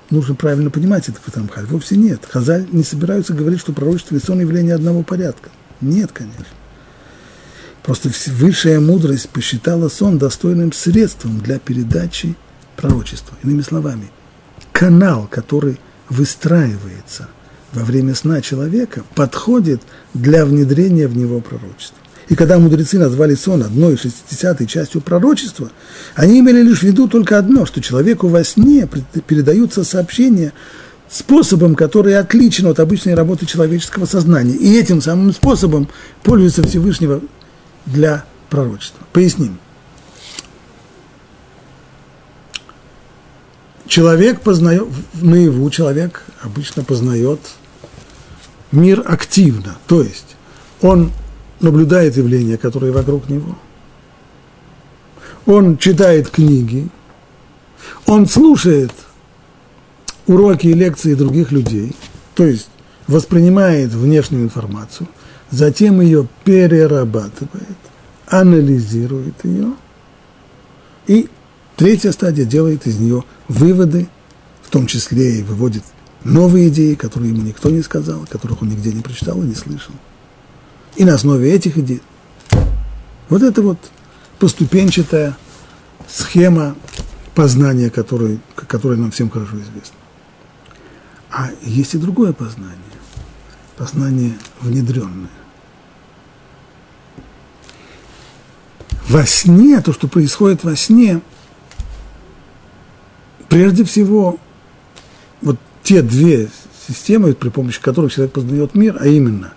[0.10, 1.68] Нужно правильно понимать это этом Хазаль.
[1.70, 2.22] Вовсе нет.
[2.28, 5.50] Хазаль не собираются говорить, что пророчество и сон– явление одного порядка.
[5.82, 6.46] Нет, конечно.
[7.84, 12.36] Просто высшая мудрость посчитала сон достойным средством для передачи
[12.76, 13.38] пророчества.
[13.44, 14.10] Иными словами,
[14.72, 17.30] канал, который выстраивается–
[17.74, 19.82] во время сна человека подходит
[20.14, 21.98] для внедрения в него пророчества.
[22.28, 25.72] И когда мудрецы назвали сон одной шестидесятой частью пророчества,
[26.16, 28.88] они имели лишь в виду только одно, что человеку во сне
[29.26, 30.54] передаются сообщения
[31.10, 34.54] способом, который отличен от обычной работы человеческого сознания.
[34.54, 35.90] И этим самым способом
[36.24, 37.22] пользуется Всевышнего
[37.86, 39.06] для пророчества.
[39.14, 39.60] Поясним.
[43.88, 47.40] Человек познает, наяву человек обычно познает
[48.72, 50.36] мир активно, то есть
[50.82, 51.12] он
[51.60, 53.58] наблюдает явления, которые вокруг него,
[55.48, 56.88] он читает книги,
[58.06, 58.92] он слушает
[60.28, 61.96] уроки и лекции других людей,
[62.36, 62.70] то есть
[63.08, 65.08] воспринимает внешнюю информацию,
[65.52, 67.78] затем ее перерабатывает,
[68.28, 69.74] анализирует ее,
[71.08, 71.30] и
[71.76, 74.08] третья стадия делает из нее выводы,
[74.62, 75.84] в том числе и выводит
[76.24, 79.94] новые идеи, которые ему никто не сказал, которых он нигде не прочитал и не слышал.
[80.96, 82.02] И на основе этих идей.
[83.30, 83.78] Вот это вот
[84.38, 85.36] поступенчатая
[86.08, 86.76] схема
[87.36, 89.98] познания, которая, которая нам всем хорошо известна.
[91.32, 92.76] А есть и другое познание,
[93.78, 95.30] познание внедренное.
[99.10, 101.22] Во сне, то, что происходит во сне,
[103.50, 104.40] прежде всего,
[105.42, 106.48] вот те две
[106.88, 109.54] системы, при помощи которых человек познает мир, а именно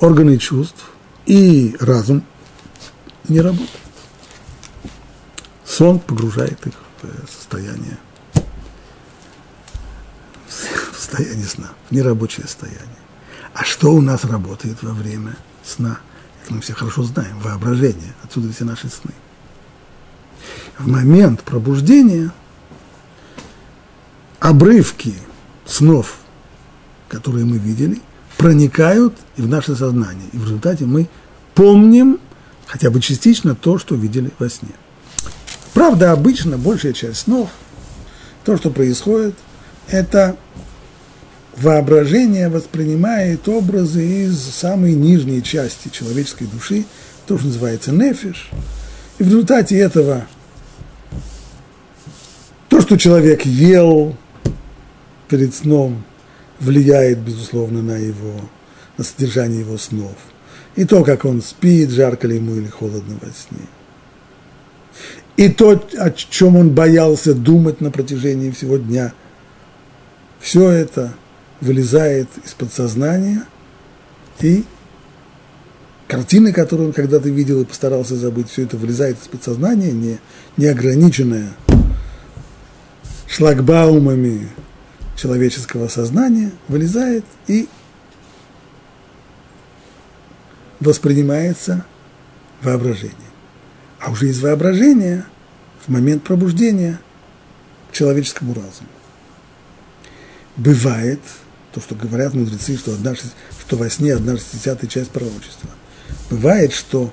[0.00, 0.90] органы чувств
[1.26, 2.24] и разум,
[3.28, 3.70] не работают.
[5.66, 6.72] Сон погружает их
[7.02, 7.98] в состояние,
[10.46, 12.80] в состояние сна, в нерабочее состояние.
[13.52, 15.98] А что у нас работает во время сна?
[16.48, 17.38] Мы все хорошо знаем.
[17.40, 18.14] Воображение.
[18.22, 19.12] Отсюда все наши сны.
[20.78, 22.30] В момент пробуждения–
[24.44, 25.14] обрывки
[25.64, 26.16] снов,
[27.08, 28.02] которые мы видели,
[28.36, 30.28] проникают и в наше сознание.
[30.34, 31.08] И в результате мы
[31.54, 32.20] помним
[32.66, 34.72] хотя бы частично то, что видели во сне.
[35.72, 37.48] Правда, обычно большая часть снов,
[38.44, 39.34] то, что происходит,
[39.88, 40.36] это
[41.56, 46.84] воображение воспринимает образы из самой нижней части человеческой души,
[47.26, 48.50] то, что называется нефиш.
[49.18, 50.26] И в результате этого
[52.68, 54.16] то, что человек ел,
[55.28, 56.04] перед сном
[56.60, 58.40] влияет, безусловно, на его,
[58.98, 60.16] на содержание его снов.
[60.76, 63.66] И то, как он спит, жарко ли ему или холодно во сне.
[65.36, 69.12] И то, о чем он боялся думать на протяжении всего дня.
[70.40, 71.14] Все это
[71.60, 73.44] вылезает из подсознания,
[74.40, 74.64] и
[76.08, 80.18] картины, которые он когда-то видел и постарался забыть, все это вылезает из подсознания, не,
[80.56, 81.52] не ограниченное
[83.28, 84.48] шлагбаумами,
[85.16, 87.68] человеческого сознания вылезает и
[90.80, 91.84] воспринимается
[92.62, 93.14] воображение.
[94.00, 95.26] А уже из воображения
[95.86, 97.00] в момент пробуждения
[97.90, 98.88] к человеческому разуму.
[100.56, 101.20] Бывает,
[101.74, 105.68] то, что говорят мудрецы, что, одна, что во сне одна шестидесятая часть пророчества.
[106.30, 107.12] Бывает, что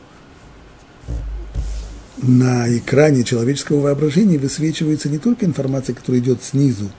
[2.18, 6.92] на экране человеческого воображения высвечивается не только информация, которая идет снизу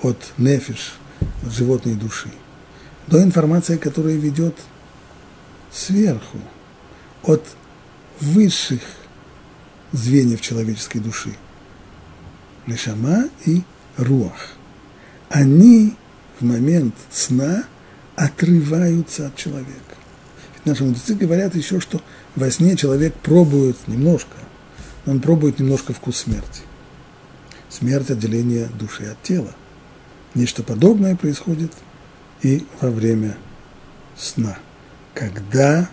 [0.00, 0.94] от нефиш,
[1.44, 2.30] от животной души,
[3.08, 4.54] до информация, которая ведет
[5.72, 6.38] сверху,
[7.24, 7.44] от
[8.20, 8.80] высших
[9.90, 11.34] звеньев человеческой души,
[12.66, 13.62] лешама и
[13.96, 14.50] руах.
[15.30, 15.96] Они
[16.38, 17.64] в момент сна
[18.16, 19.68] отрываются от человека.
[20.54, 22.00] Ведь наши мудрецы говорят еще, что
[22.36, 24.36] во сне человек пробует немножко,
[25.06, 26.62] он пробует немножко вкус смерти.
[27.68, 29.54] Смерть– отделение души от тела–
[30.34, 31.72] Нечто подобное происходит
[32.42, 33.36] и во время
[34.16, 34.58] сна,
[35.14, 35.88] когда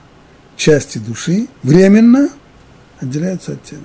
[0.57, 2.29] части души временно
[2.99, 3.81] отделяются от тела,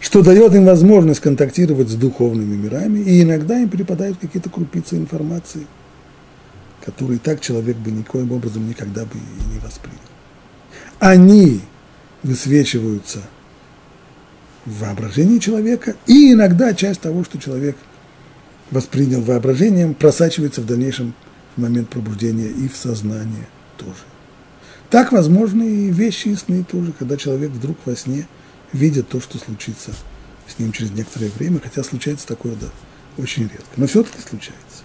[0.00, 5.66] что дает им возможность контактировать с духовными мирами, и иногда им перепадают какие-то крупицы информации,
[6.84, 9.98] которые так человек бы никоим образом никогда бы и не воспринял.
[10.98, 11.60] Они
[12.22, 13.20] высвечиваются
[14.64, 17.76] в воображении человека, и иногда часть того, что человек
[18.70, 21.14] воспринял воображением, просачивается в дальнейшем
[21.56, 24.04] в момент пробуждения и в сознание тоже.
[24.88, 28.26] Так возможны и вещи и сны тоже, когда человек вдруг во сне
[28.72, 29.92] видит то, что случится
[30.46, 32.68] с ним через некоторое время, хотя случается такое, да,
[33.18, 34.84] очень редко, но все-таки случается.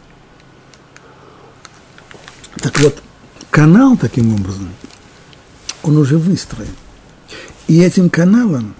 [2.61, 3.01] Так вот,
[3.49, 4.69] канал таким образом,
[5.83, 6.73] он уже выстроен.
[7.67, 8.75] И этим каналом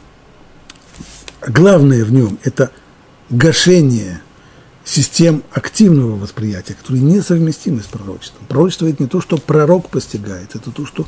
[1.48, 2.72] –главное в нем– это
[3.30, 4.22] гашение
[4.84, 8.46] систем активного восприятия, которые несовместимы с пророчеством.
[8.48, 11.06] Пророчество– это не то, что пророк постигает, это то, что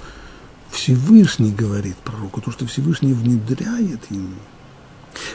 [0.70, 4.36] Всевышний говорит пророку, то, что Всевышний внедряет ему.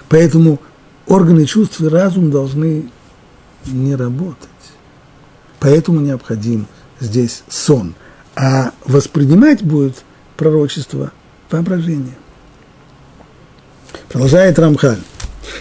[0.08, 0.60] Поэтому
[1.06, 2.90] органы чувств и разум должны
[3.64, 4.48] не работать.
[5.58, 6.66] Поэтому необходим
[7.04, 7.94] здесь сон.
[8.36, 10.02] А воспринимать будет
[10.36, 11.12] пророчество
[11.50, 12.14] воображение.
[14.08, 14.98] Продолжает Рамхаль.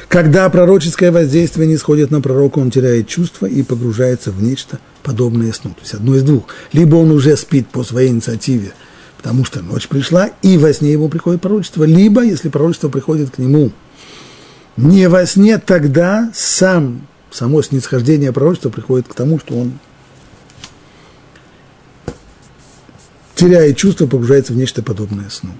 [0.07, 5.51] Когда пророческое воздействие не сходит на пророка, он теряет чувство и погружается в нечто подобное
[5.51, 5.71] сну.
[5.71, 6.45] То есть одно из двух.
[6.71, 8.73] Либо он уже спит по своей инициативе,
[9.17, 13.37] потому что ночь пришла, и во сне ему приходит пророчество, либо, если пророчество приходит к
[13.37, 13.71] нему
[14.77, 19.73] не во сне, тогда сам, само снисхождение пророчества приходит к тому, что он
[23.35, 25.51] теряет чувство, погружается в нечто подобное сну.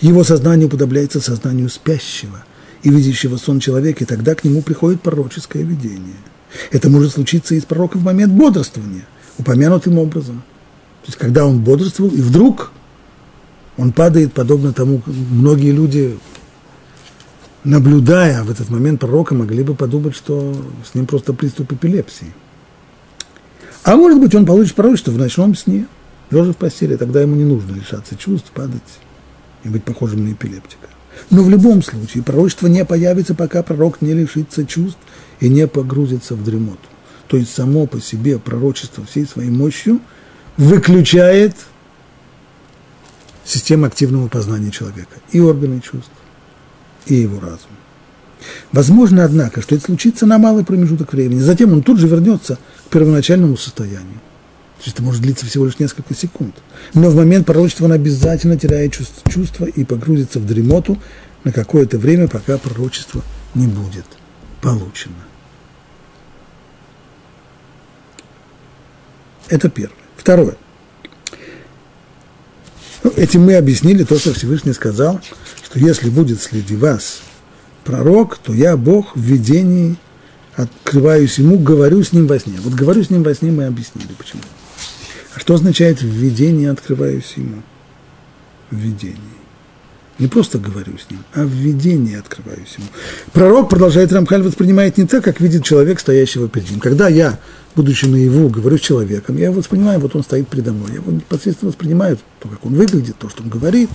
[0.00, 2.44] Его сознание уподобляется сознанию спящего
[2.82, 6.16] и видящего сон человека, и тогда к нему приходит пророческое видение.
[6.70, 9.06] Это может случиться и с пророка в момент бодрствования,
[9.38, 10.42] упомянутым образом.
[11.02, 12.72] То есть, когда он бодрствовал, и вдруг
[13.76, 16.18] он падает, подобно тому, многие люди,
[17.64, 20.54] наблюдая в этот момент пророка, могли бы подумать, что
[20.90, 22.34] с ним просто приступ эпилепсии.
[23.82, 25.86] А может быть, он получит пророчество в ночном сне,
[26.30, 28.82] лежа в постели, тогда ему не нужно лишаться чувств, падать
[29.64, 30.88] и быть похожим на эпилептика.
[31.30, 34.98] Но в любом случае пророчество не появится, пока пророк не лишится чувств
[35.40, 36.78] и не погрузится в дремоту.
[37.28, 40.00] То есть само по себе пророчество всей своей мощью
[40.56, 41.54] выключает
[43.44, 46.10] систему активного познания человека, и органы чувств,
[47.06, 47.70] и его разум.
[48.72, 51.40] Возможно, однако, что это случится на малый промежуток времени.
[51.40, 54.20] Затем он тут же вернется к первоначальному состоянию.
[54.80, 56.54] Есть это может длиться всего лишь несколько секунд.
[56.94, 60.98] Но в момент пророчества он обязательно теряет чувство, чувство и погрузится в дремоту
[61.44, 63.22] на какое-то время, пока пророчество
[63.54, 64.06] не будет
[64.62, 65.14] получено.
[69.48, 69.96] Это первое.
[70.16, 70.56] Второе.
[73.02, 75.20] Ну, этим мы объяснили то, что Всевышний сказал,
[75.64, 77.20] что если будет среди вас
[77.84, 79.96] пророк, то я Бог в видении
[80.54, 82.58] открываюсь ему, говорю с ним во сне.
[82.62, 84.42] Вот говорю с ним во сне мы объяснили, почему.
[85.34, 87.62] А что означает введение открываюсь ему?
[88.70, 89.18] Введение.
[90.18, 92.88] Не просто говорю с ним, а введение открываюсь ему.
[93.32, 96.80] Пророк, продолжает Рамхаль, воспринимает не так, как видит человек, стоящего перед ним.
[96.80, 97.38] Когда я,
[97.74, 100.90] будучи наяву, говорю с человеком, я его воспринимаю, вот он стоит передо мной.
[100.90, 103.88] Я его непосредственно воспринимаю, то, как он выглядит, то, что он говорит.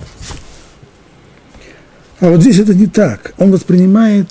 [2.18, 3.34] А вот здесь это не так.
[3.36, 4.28] Он воспринимает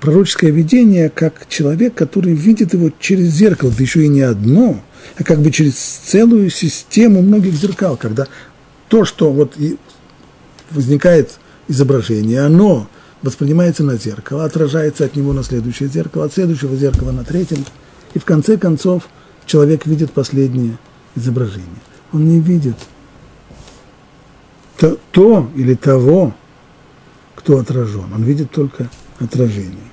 [0.00, 4.82] пророческое видение как человек, который видит его через зеркало, да еще и не одно–
[5.18, 8.26] а как бы через целую систему многих зеркал, когда
[8.88, 9.56] то, что вот
[10.70, 11.38] возникает
[11.68, 12.88] изображение, оно
[13.22, 17.64] воспринимается на зеркало, отражается от него на следующее зеркало, от следующего зеркала на третьем,
[18.12, 19.08] и в конце концов
[19.46, 20.78] человек видит последнее
[21.14, 21.68] изображение.
[22.12, 22.76] Он не видит
[24.76, 26.34] то, то или того,
[27.34, 28.12] кто отражен.
[28.12, 28.88] Он видит только
[29.18, 29.90] отражение.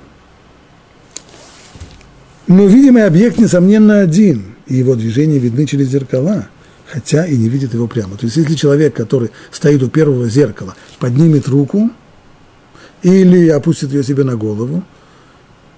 [2.48, 6.48] Но видимый объект, несомненно, один и его движения видны через зеркала,
[6.88, 8.18] хотя и не видит его прямо.
[8.18, 11.90] То есть, если человек, который стоит у первого зеркала, поднимет руку
[13.02, 14.84] или опустит ее себе на голову,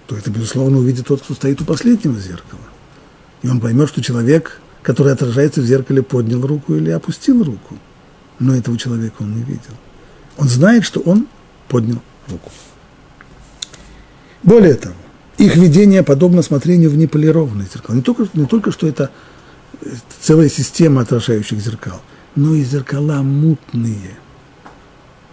[0.07, 2.61] то это, безусловно, увидит тот, кто стоит у последнего зеркала.
[3.41, 7.77] И он поймет, что человек, который отражается в зеркале, поднял руку или опустил руку.
[8.39, 9.73] Но этого человека он не видел.
[10.37, 11.27] Он знает, что он
[11.67, 12.51] поднял руку.
[14.41, 14.95] Более того,
[15.37, 17.95] их видение подобно смотрению в неполированные зеркала.
[17.95, 19.11] Не только, не только что это
[20.21, 22.01] целая система отражающих зеркал,
[22.35, 24.17] но и зеркала мутные,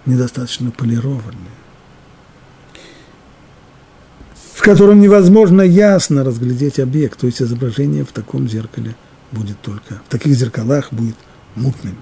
[0.07, 1.61] недостаточно полированные.
[4.61, 8.95] в котором невозможно ясно разглядеть объект, то есть изображение в таком зеркале
[9.33, 11.17] будет только, в таких зеркалах будет
[11.55, 11.97] мутным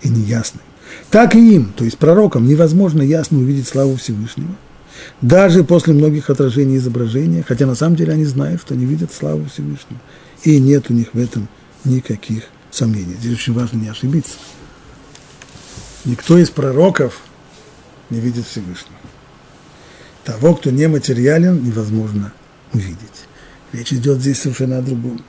[0.00, 0.62] и неясным.
[1.10, 4.54] Так и им, то есть пророкам, невозможно ясно увидеть славу Всевышнего,
[5.20, 9.46] даже после многих отражений изображения, хотя на самом деле они знают, что они видят славу
[9.46, 10.00] Всевышнего,
[10.44, 11.48] и нет у них в этом
[11.84, 13.16] никаких сомнений.
[13.20, 14.34] Здесь очень важно не ошибиться.
[16.04, 17.20] Никто из пророков
[18.08, 18.96] не видит Всевышнего.
[20.24, 22.32] Того, кто нематериален, невозможно
[22.72, 23.26] увидеть.
[23.72, 25.22] Речь идет здесь совершенно о другом.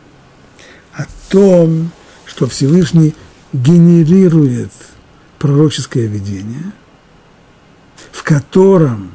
[0.93, 1.91] О том,
[2.25, 3.15] что Всевышний
[3.53, 4.71] генерирует
[5.39, 6.71] пророческое видение,
[8.11, 9.11] в котором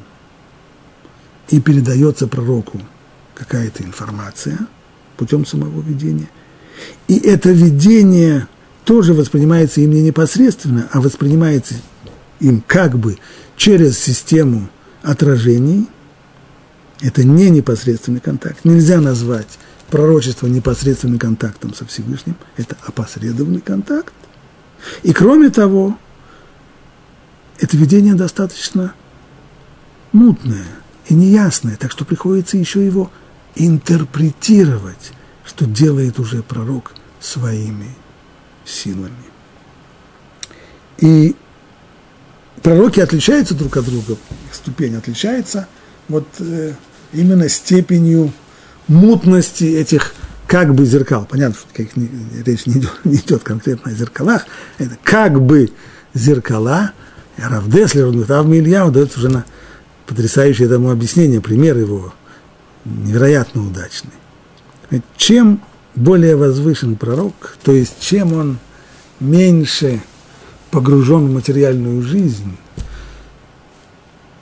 [1.49, 2.81] и передается пророку
[3.35, 4.59] какая-то информация
[5.15, 6.29] путем самого видения.
[7.07, 8.47] И это видение
[8.85, 11.75] тоже воспринимается им не непосредственно, а воспринимается
[12.39, 13.17] им как бы
[13.55, 14.69] через систему
[15.01, 15.87] отражений.
[17.01, 18.63] Это не непосредственный контакт.
[18.63, 22.35] Нельзя назвать пророчество непосредственным контактом со Всевышним.
[22.57, 24.13] Это опосредованный контакт.
[25.03, 25.97] И кроме того,
[27.59, 28.93] это видение достаточно
[30.11, 30.65] мутное
[31.09, 33.11] и неясное, так что приходится еще его
[33.55, 35.11] интерпретировать,
[35.45, 37.89] что делает уже пророк своими
[38.65, 39.13] силами.
[40.99, 41.35] И
[42.61, 44.17] пророки отличаются друг от друга,
[44.51, 45.67] ступень отличается
[46.07, 46.73] вот э,
[47.13, 48.33] именно степенью
[48.87, 50.13] мутности этих
[50.47, 51.27] как бы зеркал.
[51.29, 51.95] Понятно, что как,
[52.45, 54.45] речь не идет, не идет конкретно о зеркалах,
[54.77, 55.71] это как бы
[56.13, 56.91] зеркала.
[57.37, 59.45] Равдеслер, Рав Ильяу дает уже на
[60.07, 62.13] потрясающее тому объяснение, пример его
[62.85, 64.11] невероятно удачный.
[65.17, 65.61] Чем
[65.95, 68.57] более возвышен пророк, то есть чем он
[69.19, 70.01] меньше
[70.71, 72.57] погружен в материальную жизнь,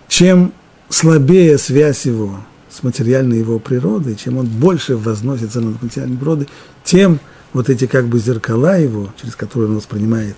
[0.08, 0.54] чем
[0.90, 2.40] слабее связь его
[2.70, 6.50] с материальной его природой, чем он больше возносится над материальной природой,
[6.84, 7.20] тем
[7.54, 10.36] вот эти как бы зеркала его, через которые он воспринимает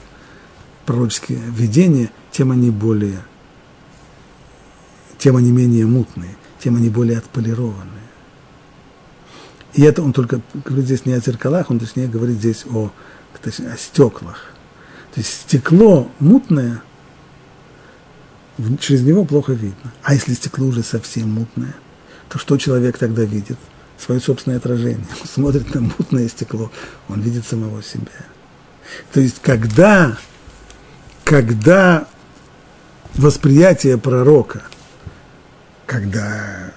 [0.86, 3.20] пророческие видения, тем они более,
[5.18, 8.08] тем они менее мутные, тем они более отполированные.
[9.74, 12.92] И это он только говорит здесь не о зеркалах, он точнее говорит здесь о,
[13.42, 14.54] точнее, о стеклах.
[15.14, 16.82] То есть стекло мутное,
[18.80, 19.94] через него плохо видно.
[20.04, 21.76] А если стекло уже совсем мутное,
[22.30, 23.58] то что человек тогда видит?
[23.98, 25.08] Свое собственное отражение.
[25.22, 26.72] Он смотрит на мутное стекло,
[27.08, 28.26] он видит самого себя.
[29.12, 30.18] То есть, когда,
[31.24, 32.08] когда
[33.16, 34.64] восприятие пророка,
[35.88, 36.74] когда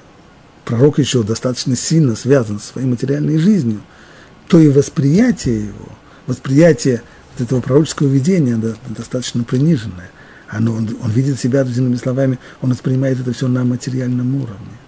[0.64, 3.82] пророк еще достаточно сильно связан со своей материальной жизнью,
[4.48, 5.88] то и восприятие его,
[6.26, 7.02] восприятие
[7.32, 8.56] вот этого пророческого видения
[8.88, 10.10] достаточно приниженное.
[10.48, 14.78] Оно, он, он видит себя, другими словами, он воспринимает это все на материальном уровне.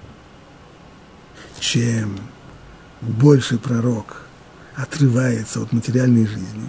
[1.61, 2.19] Чем
[3.01, 4.23] больше пророк
[4.77, 6.69] отрывается от материальной жизни,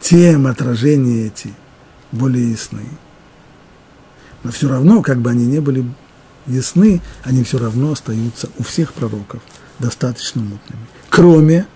[0.00, 1.52] тем отражения эти
[2.12, 2.86] более ясны.
[4.42, 5.84] Но все равно, как бы они не были
[6.46, 9.40] ясны, они все равно остаются у всех пророков
[9.78, 10.86] достаточно мутными.
[11.08, 11.66] Кроме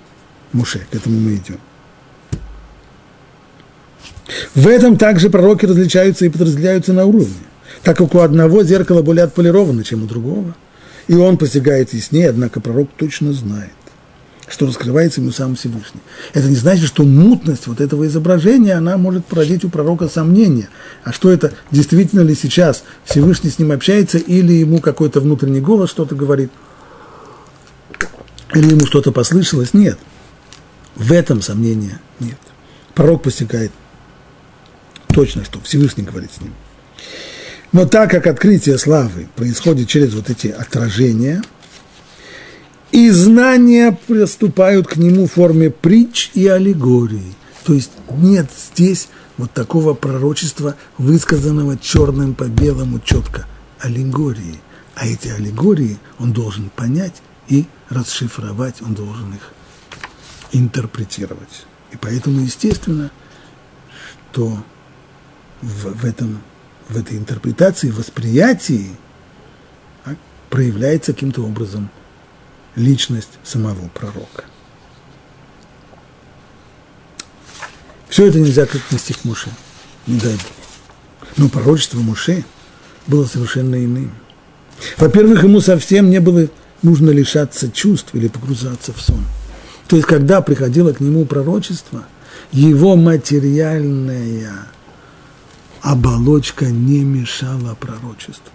[0.55, 1.59] Муше, к этому мы идем.
[4.55, 7.35] В этом также пророки различаются и подразделяются на уровне,
[7.83, 10.55] так как у одного зеркало более отполировано, чем у другого,
[11.09, 13.74] и он постигает яснее, однако пророк точно знает,
[14.49, 16.01] что раскрывается ему сам Всевышний.
[16.35, 20.69] Это не значит, что мутность вот этого изображения, она может породить у пророка сомнения.
[21.03, 25.91] А что это, действительно ли сейчас Всевышний с ним общается, или ему какой-то внутренний голос
[25.91, 26.51] что-то говорит,
[28.55, 29.73] или ему что-то послышалось?
[29.73, 29.99] Нет.
[30.95, 32.39] В этом сомнения нет.
[32.95, 33.73] Пророк постигает
[35.09, 36.53] точно, что Всевышний говорит с ним.
[37.73, 41.43] Но так как открытие славы происходит через вот эти отражения–
[42.95, 47.35] и знания приступают к нему в форме притч и аллегорий.
[47.65, 53.49] То есть нет здесь вот такого пророчества, высказанного черным по белому четко,
[53.81, 54.61] аллегории.
[54.95, 59.53] А эти аллегории он должен понять и расшифровать, он должен их
[60.53, 61.67] интерпретировать.
[61.91, 63.11] И поэтому, естественно,
[64.31, 64.57] что
[65.63, 66.39] в, в, этом,
[66.89, 68.91] в этой интерпретации, восприятии
[70.05, 70.15] а,
[70.49, 71.91] проявляется каким-то образом–
[72.77, 74.45] личность самого пророка.
[78.09, 79.51] Все это нельзя как отнести к Муше,
[80.07, 80.43] не дай Бог.
[81.37, 82.45] Но пророчество Муше
[83.07, 84.13] было совершенно иным.
[84.99, 86.49] Во-первых, ему совсем не было
[86.83, 89.25] нужно лишаться чувств или погрузаться в сон.
[89.89, 92.05] То есть, когда приходило к нему пророчество,
[92.53, 94.69] его материальная
[95.81, 98.53] оболочка не мешала пророчеству.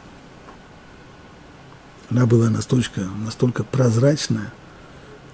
[2.10, 4.52] Она была настолько, настолько прозрачная,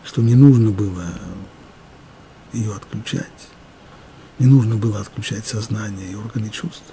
[0.03, 1.05] что не нужно было
[2.51, 3.25] ее отключать,
[4.39, 6.83] не нужно было отключать сознание и органы чувств.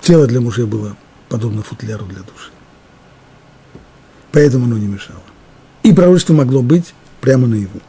[0.00, 0.96] Тело для мужей было
[1.28, 2.50] подобно футляру для души.
[4.32, 5.22] Поэтому оно не мешало.
[5.82, 7.80] И пророчество могло быть прямо наяву.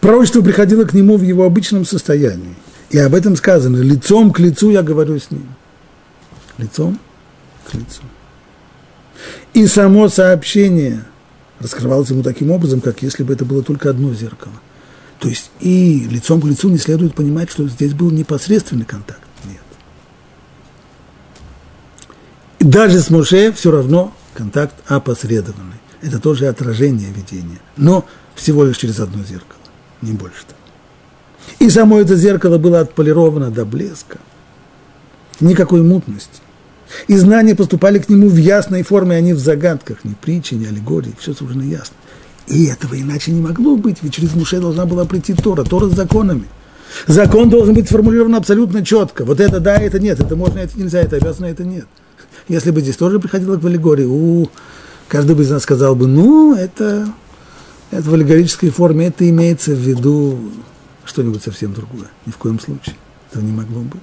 [0.00, 2.54] Пророчество приходило к нему в его обычном состоянии.
[2.90, 5.48] И об этом сказано, лицом к лицу я говорю с ним.
[6.58, 6.98] Лицом
[7.66, 8.02] к лицу.
[9.54, 11.04] И само сообщение
[11.60, 14.54] раскрывалось ему таким образом, как если бы это было только одно зеркало.
[15.18, 19.22] То есть и лицом к лицу не следует понимать, что здесь был непосредственный контакт.
[19.44, 19.62] Нет.
[22.58, 25.80] И даже с Моше все равно контакт опосредованный.
[26.02, 27.60] Это тоже отражение видения.
[27.76, 28.04] Но
[28.34, 29.62] всего лишь через одно зеркало,
[30.02, 30.56] не больше того.
[31.58, 34.18] И само это зеркало было отполировано до блеска.
[35.40, 36.40] Никакой мутности.
[37.08, 40.66] И знания поступали к нему в ясной форме, а не в загадках, ни притчи, ни
[40.66, 41.96] аллегории, все совершенно ясно.
[42.46, 45.94] И этого иначе не могло быть, ведь через Муше должна была прийти Тора, Тора с
[45.94, 46.44] законами.
[47.06, 49.24] Закон должен быть сформулирован абсолютно четко.
[49.24, 51.86] Вот это да, это нет, это можно, это нельзя, это обязано, это нет.
[52.48, 54.48] Если бы здесь тоже приходило к аллегории, у,
[55.08, 57.08] каждый бы из нас сказал бы, ну, это,
[57.90, 60.38] это в аллегорической форме, это имеется в виду
[61.04, 62.08] что-нибудь совсем другое.
[62.24, 62.94] Ни в коем случае.
[63.30, 64.00] Этого не могло быть.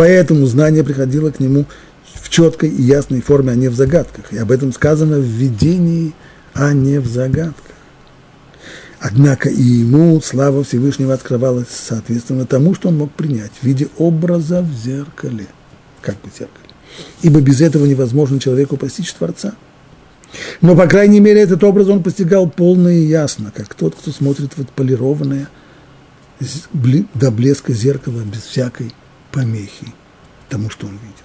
[0.00, 1.66] Поэтому знание приходило к нему
[2.14, 4.32] в четкой и ясной форме, а не в загадках.
[4.32, 6.14] И об этом сказано в видении,
[6.54, 7.76] а не в загадках.
[8.98, 14.62] Однако и ему слава Всевышнего открывалась соответственно тому, что он мог принять в виде образа
[14.62, 15.48] в зеркале.
[16.00, 16.70] Как бы зеркале.
[17.20, 19.52] Ибо без этого невозможно человеку постичь Творца.
[20.62, 24.54] Но, по крайней мере, этот образ он постигал полно и ясно, как тот, кто смотрит
[24.56, 25.50] в отполированное
[27.12, 28.94] до блеска зеркала без всякой
[29.32, 29.94] помехи
[30.48, 31.24] тому, что он видит.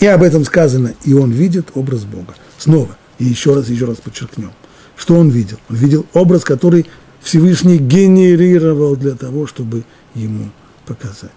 [0.00, 2.34] И об этом сказано, и он видит образ Бога.
[2.58, 4.52] Снова, и еще раз, еще раз подчеркнем.
[4.96, 5.58] Что он видел?
[5.68, 6.86] Он видел образ, который
[7.20, 10.50] Всевышний генерировал для того, чтобы ему
[10.86, 11.30] показать.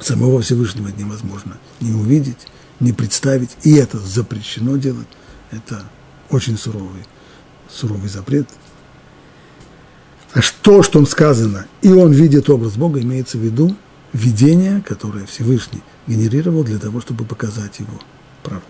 [0.00, 2.46] Самого Всевышнего невозможно не увидеть,
[2.78, 5.08] не представить, и это запрещено делать.
[5.50, 5.82] Это
[6.30, 7.04] очень суровый,
[7.68, 8.48] суровый запрет.
[10.32, 13.74] А что, что он сказано, и он видит образ Бога, имеется в виду
[14.12, 18.00] видение, которое Всевышний генерировал для того, чтобы показать его
[18.42, 18.66] пророку.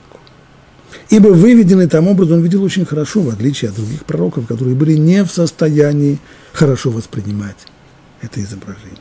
[1.10, 4.94] Ибо выведенный там образ он видел очень хорошо, в отличие от других пророков, которые были
[4.94, 6.18] не в состоянии
[6.52, 7.56] хорошо воспринимать
[8.22, 8.98] это изображение.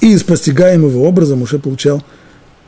[0.00, 2.02] И из постигаемого образа Муше получал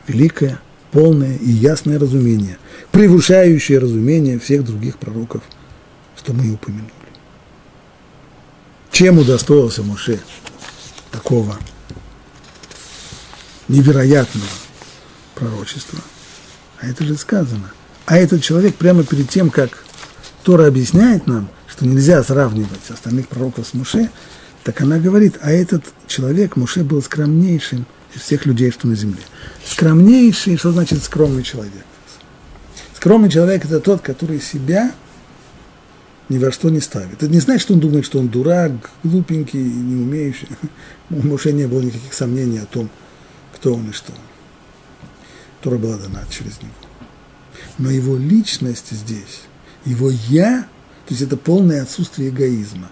[0.06, 0.60] великое,
[0.92, 2.58] полное и ясное разумение,
[2.92, 5.42] превышающее разумение всех других пророков,
[6.16, 7.03] что мы и упомянули.
[8.94, 10.20] Чем удостоился Муше
[11.10, 11.58] такого
[13.66, 14.46] невероятного
[15.34, 15.98] пророчества?
[16.78, 17.72] А это же сказано.
[18.06, 19.82] А этот человек прямо перед тем, как
[20.44, 24.10] Тора объясняет нам, что нельзя сравнивать остальных пророков с Муше,
[24.62, 29.22] так она говорит, а этот человек, Муше, был скромнейшим из всех людей, что на земле.
[29.66, 31.84] Скромнейший, что значит скромный человек?
[32.94, 34.92] Скромный человек– это тот, который себя
[36.28, 37.22] ни во что не ставит.
[37.22, 38.72] Это не значит, что он думает, что он дурак,
[39.02, 40.48] глупенький, не умеющий.
[41.10, 42.88] У Моше не было никаких сомнений о том,
[43.54, 44.18] кто он и что он.
[45.60, 46.72] Тора была дана через него.
[47.78, 49.42] Но его личность здесь,
[49.84, 50.66] его «я»,
[51.06, 52.88] то есть это полное отсутствие эгоизма.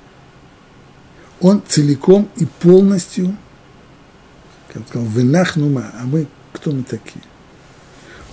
[1.40, 3.36] Он целиком и полностью,
[4.68, 7.22] как он сказал, «вынахнума», а мы кто мы такие?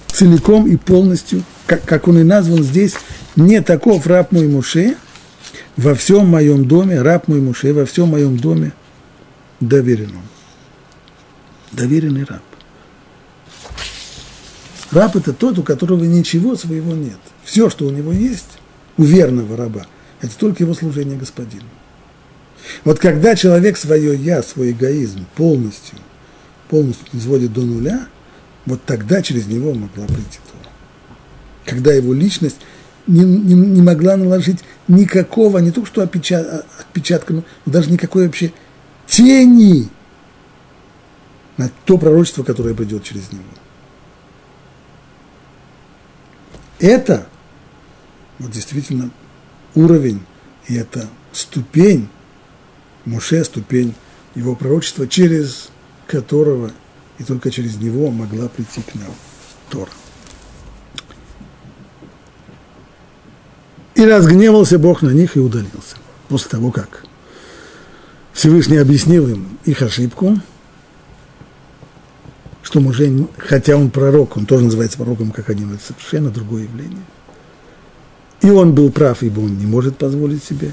[0.07, 2.95] Целиком и полностью, как, как он и назван здесь,
[3.39, 4.97] не таков раб мой Муше,
[5.77, 8.73] во всем моем доме, раб мой Муше, во всем моем доме
[9.59, 10.23] доверен он.
[11.71, 12.41] Доверенный раб.
[14.91, 17.19] Раб– это тот, у которого ничего своего нет.
[17.43, 18.59] Все, что у него есть,
[18.97, 19.85] у верного раба,
[20.21, 21.65] это только его служение господину.
[22.83, 25.99] Вот когда человек свое «я», свой эгоизм полностью,
[26.69, 28.07] полностью изводит до нуля,
[28.65, 30.73] вот тогда через него могла прийти Тора.
[31.65, 32.57] Когда его личность
[33.07, 38.53] не, не, не могла наложить никакого, не только что отпечатка, отпечатка, но даже никакой вообще
[39.07, 39.89] тени
[41.57, 43.43] на то пророчество, которое придет через него.
[46.79, 47.27] Это
[48.37, 49.11] вот действительно
[49.75, 50.21] уровень,
[50.67, 52.07] и это ступень,
[53.05, 53.95] Муше, ступень
[54.35, 55.69] его пророчества, через
[56.07, 56.71] которого
[57.17, 59.13] и только через него могла прийти к нам
[59.69, 59.91] Тора.
[63.99, 65.97] И разгневался Бог на них и удалился.
[66.29, 67.03] После того, как
[68.31, 70.39] Всевышний объяснил им их ошибку,
[72.63, 77.03] что Муше, хотя он пророк, он тоже называется пророком, как один, это совершенно другое явление.
[78.41, 80.71] И он был прав, ибо он не может позволить себе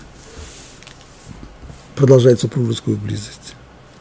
[1.97, 3.57] продолжать супружескую близость.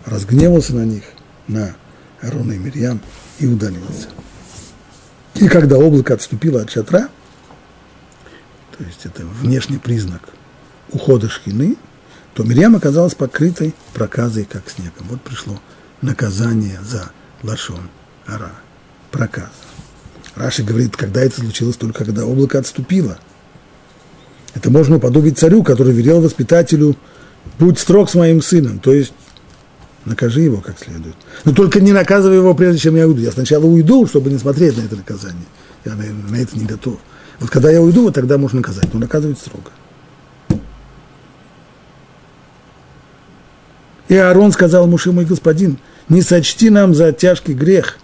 [0.06, 1.04] Разгневался на них,
[1.48, 1.76] на
[2.22, 3.02] Арона и Мирьям,
[3.40, 4.10] и удалился.
[5.34, 7.10] И когда облако отступило от шатра,
[8.78, 10.22] то есть это внешний признак
[10.92, 11.78] ухода шхины,
[12.34, 15.08] то Мирьям оказалась покрытой проказой, как снегом.
[15.10, 15.60] Вот пришло
[16.02, 17.12] наказание за
[17.44, 17.90] лашон
[18.28, 18.52] ара,
[19.12, 19.52] проказ.
[20.36, 23.18] Раши говорит, когда это случилось, только когда облако отступило.
[24.54, 26.98] Это можно уподобить царю, который велел воспитателю,
[27.58, 29.14] будь строг с моим сыном, то есть
[30.04, 31.16] накажи его как следует.
[31.46, 33.22] Но только не наказывай его, прежде чем я уйду.
[33.22, 35.46] Я сначала уйду, чтобы не смотреть на это наказание.
[35.86, 37.00] Я на, на это не готов.
[37.40, 39.72] Вот когда я уйду, вот тогда можно наказать, но наказывать строго.
[44.08, 45.78] И Аарон сказал Муше, мой господин,
[46.10, 47.98] не сочти нам за тяжкий грех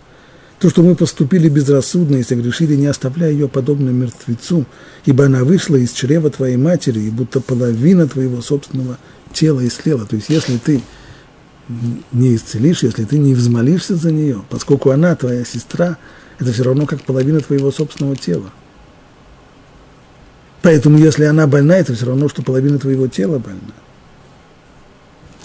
[0.62, 4.66] то, что мы поступили безрассудно и согрешили, не оставляя ее подобно мертвецу,
[5.06, 9.00] ибо она вышла из чрева твоей матери, и будто половина твоего собственного
[9.34, 10.06] тела истлела.
[10.06, 10.84] То есть, если ты
[12.12, 15.98] не исцелишь, если ты не взмолишься за нее, поскольку она твоя сестра,
[16.38, 18.52] это все равно как половина твоего собственного тела.
[20.62, 23.74] Поэтому, если она больна, это все равно, что половина твоего тела больна.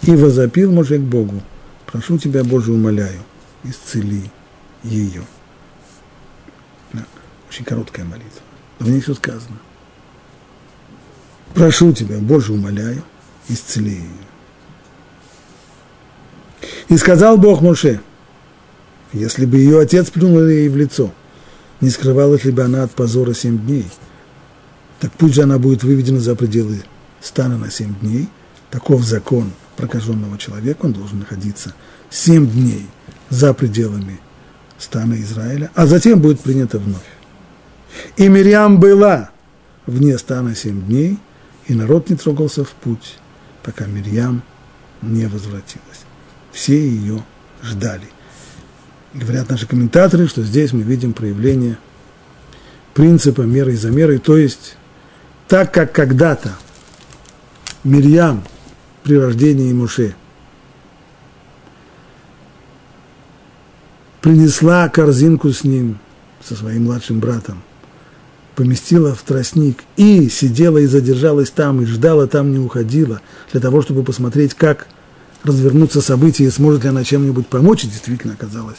[0.02, 1.42] И возопил мужик Богу,
[1.86, 3.20] прошу тебя, Боже, умоляю,
[3.64, 4.30] исцели
[4.84, 5.22] ее.
[7.48, 8.42] Очень короткая молитва,
[8.78, 9.56] в ней все сказано.
[11.54, 13.02] Прошу тебя, Боже, умоляю,
[13.48, 14.26] исцели ее.
[16.88, 18.00] И сказал Бог Моше,
[19.12, 21.10] если бы ее отец плюнул ей в лицо,
[21.80, 23.86] не скрывалась ли бы она от позора семь дней,
[25.00, 26.82] так пусть же она будет выведена за пределы
[27.20, 28.28] стана на семь дней.
[28.70, 31.74] Таков закон прокаженного человека, он должен находиться
[32.10, 32.86] семь дней
[33.30, 34.20] за пределами
[34.78, 37.00] стана Израиля, а затем будет принято вновь.
[38.16, 39.30] И Мирьям была
[39.86, 41.18] вне стана семь дней,
[41.66, 43.18] и народ не трогался в путь,
[43.62, 44.42] пока Мирьям
[45.02, 46.04] не возвратилась.
[46.52, 47.22] Все ее
[47.62, 48.08] ждали.
[49.14, 51.78] Говорят наши комментаторы, что здесь мы видим проявление
[52.94, 54.76] принципа меры за мерой, то есть
[55.48, 56.52] так как когда-то
[57.84, 58.42] Мирьям
[59.02, 60.16] при рождении Муше
[64.20, 65.98] принесла корзинку с ним,
[66.42, 67.62] со своим младшим братом,
[68.56, 73.20] поместила в тростник и сидела и задержалась там, и ждала там, не уходила,
[73.52, 74.88] для того, чтобы посмотреть, как
[75.44, 78.78] развернуться события, и сможет ли она чем-нибудь помочь, и действительно оказалось,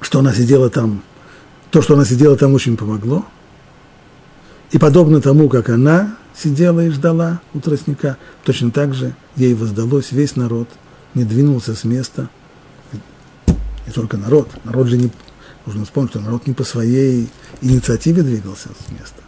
[0.00, 1.02] что она сидела там,
[1.70, 3.26] то, что она сидела там, очень помогло.
[4.70, 10.12] И подобно тому, как она сидела и ждала у тростника, точно так же ей воздалось
[10.12, 10.68] весь народ,
[11.14, 12.28] не двинулся с места–
[13.86, 14.50] не только народ.
[14.64, 15.10] Народ же не...
[15.64, 17.28] Нужно вспомнить, что народ не по своей
[17.60, 19.22] инициативе двигался с места.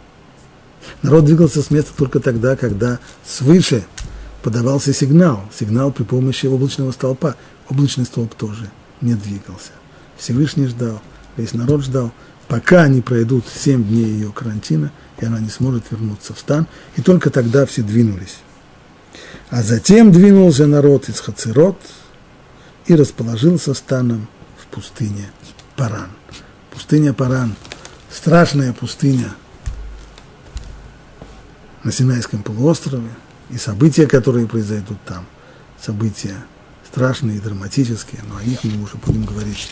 [1.01, 3.85] Народ двигался с места только тогда, когда свыше
[4.41, 5.43] подавался сигнал.
[5.53, 7.35] Сигнал при помощи облачного столпа.
[7.69, 8.69] Облачный столб тоже
[9.01, 9.71] не двигался.
[10.17, 11.01] Всевышний ждал,
[11.35, 12.11] весь народ ждал,
[12.47, 17.01] пока не пройдут семь дней ее карантина, и она не сможет вернуться в стан, и
[17.01, 18.37] только тогда все двинулись.
[19.49, 21.79] А затем двинулся народ из Хацерот
[22.85, 24.27] и расположился станом
[24.71, 25.29] пустыне
[25.75, 26.09] Паран.
[26.71, 27.55] Пустыня Паран,
[28.11, 29.33] страшная пустыня
[31.83, 33.09] на Синайском полуострове,
[33.49, 35.25] и события, которые произойдут там,
[35.81, 36.35] события
[36.85, 39.69] страшные и драматические, но о них мы уже будем говорить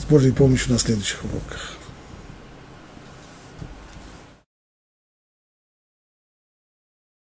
[0.00, 1.75] с Божьей помощью на следующих уроках.